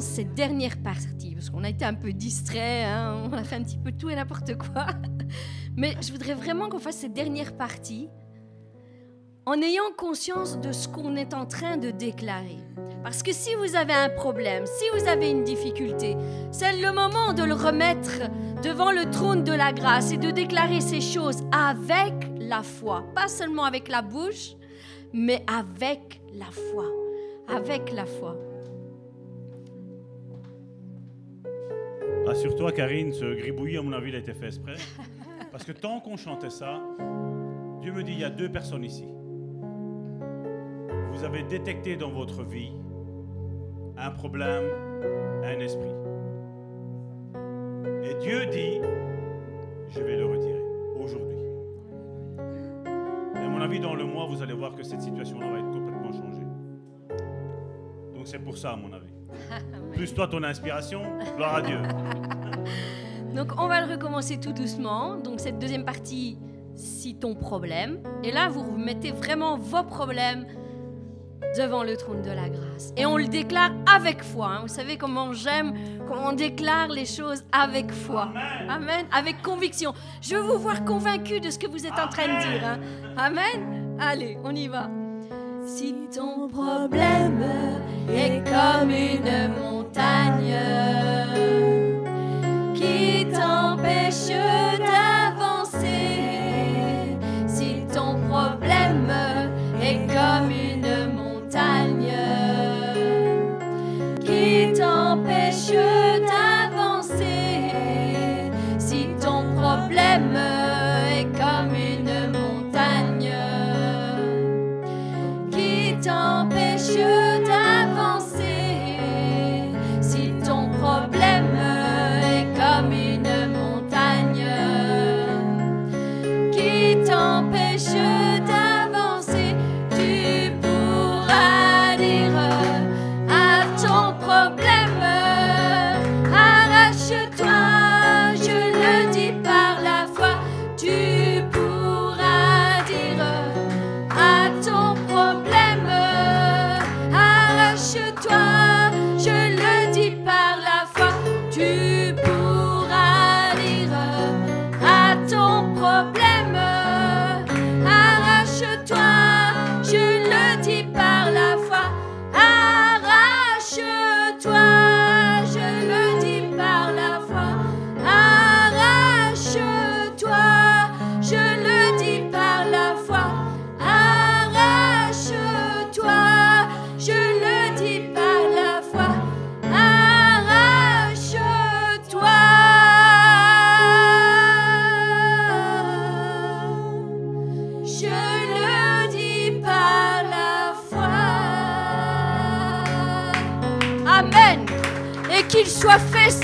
[0.00, 3.62] Cette dernière partie, parce qu'on a été un peu distrait, hein, on a fait un
[3.62, 4.86] petit peu tout et n'importe quoi.
[5.76, 8.08] Mais je voudrais vraiment qu'on fasse cette dernière partie
[9.46, 12.58] en ayant conscience de ce qu'on est en train de déclarer.
[13.04, 16.16] Parce que si vous avez un problème, si vous avez une difficulté,
[16.50, 18.28] c'est le moment de le remettre
[18.64, 23.04] devant le trône de la grâce et de déclarer ces choses avec la foi.
[23.14, 24.54] Pas seulement avec la bouche,
[25.12, 26.86] mais avec la foi.
[27.48, 28.36] Avec la foi.
[32.26, 34.74] Rassure-toi, Karine, ce gribouillis, à mon avis, il a été fait exprès.
[35.52, 36.82] Parce que tant qu'on chantait ça,
[37.80, 39.06] Dieu me dit il y a deux personnes ici.
[41.12, 42.72] Vous avez détecté dans votre vie
[43.96, 44.64] un problème,
[45.44, 45.94] un esprit.
[48.02, 48.80] Et Dieu dit
[49.88, 50.62] je vais le retirer
[51.00, 51.38] aujourd'hui.
[53.36, 55.70] Et à mon avis, dans le mois, vous allez voir que cette situation-là va être
[55.70, 56.46] complètement changée.
[58.14, 59.15] Donc c'est pour ça, à mon avis.
[59.92, 61.02] Plus toi, ton inspiration,
[61.36, 61.78] gloire à Dieu.
[63.34, 65.16] Donc on va le recommencer tout doucement.
[65.16, 66.38] Donc cette deuxième partie,
[66.74, 67.98] si ton problème.
[68.22, 70.46] Et là, vous mettez vraiment vos problèmes
[71.56, 72.92] devant le trône de la grâce.
[72.96, 74.48] Et on le déclare avec foi.
[74.48, 74.58] hein.
[74.62, 75.72] Vous savez comment j'aime,
[76.06, 78.28] comment on déclare les choses avec foi.
[78.68, 79.06] Amen.
[79.12, 79.92] Avec conviction.
[80.20, 82.64] Je veux vous voir convaincu de ce que vous êtes en train de dire.
[82.66, 82.80] hein.
[83.16, 83.96] Amen.
[83.98, 84.90] Allez, on y va.
[85.66, 87.44] Si ton problème
[88.08, 90.56] est comme une montagne
[92.72, 94.28] qui t'empêche
[94.78, 95.15] d'avancer.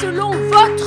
[0.03, 0.81] Selon votre.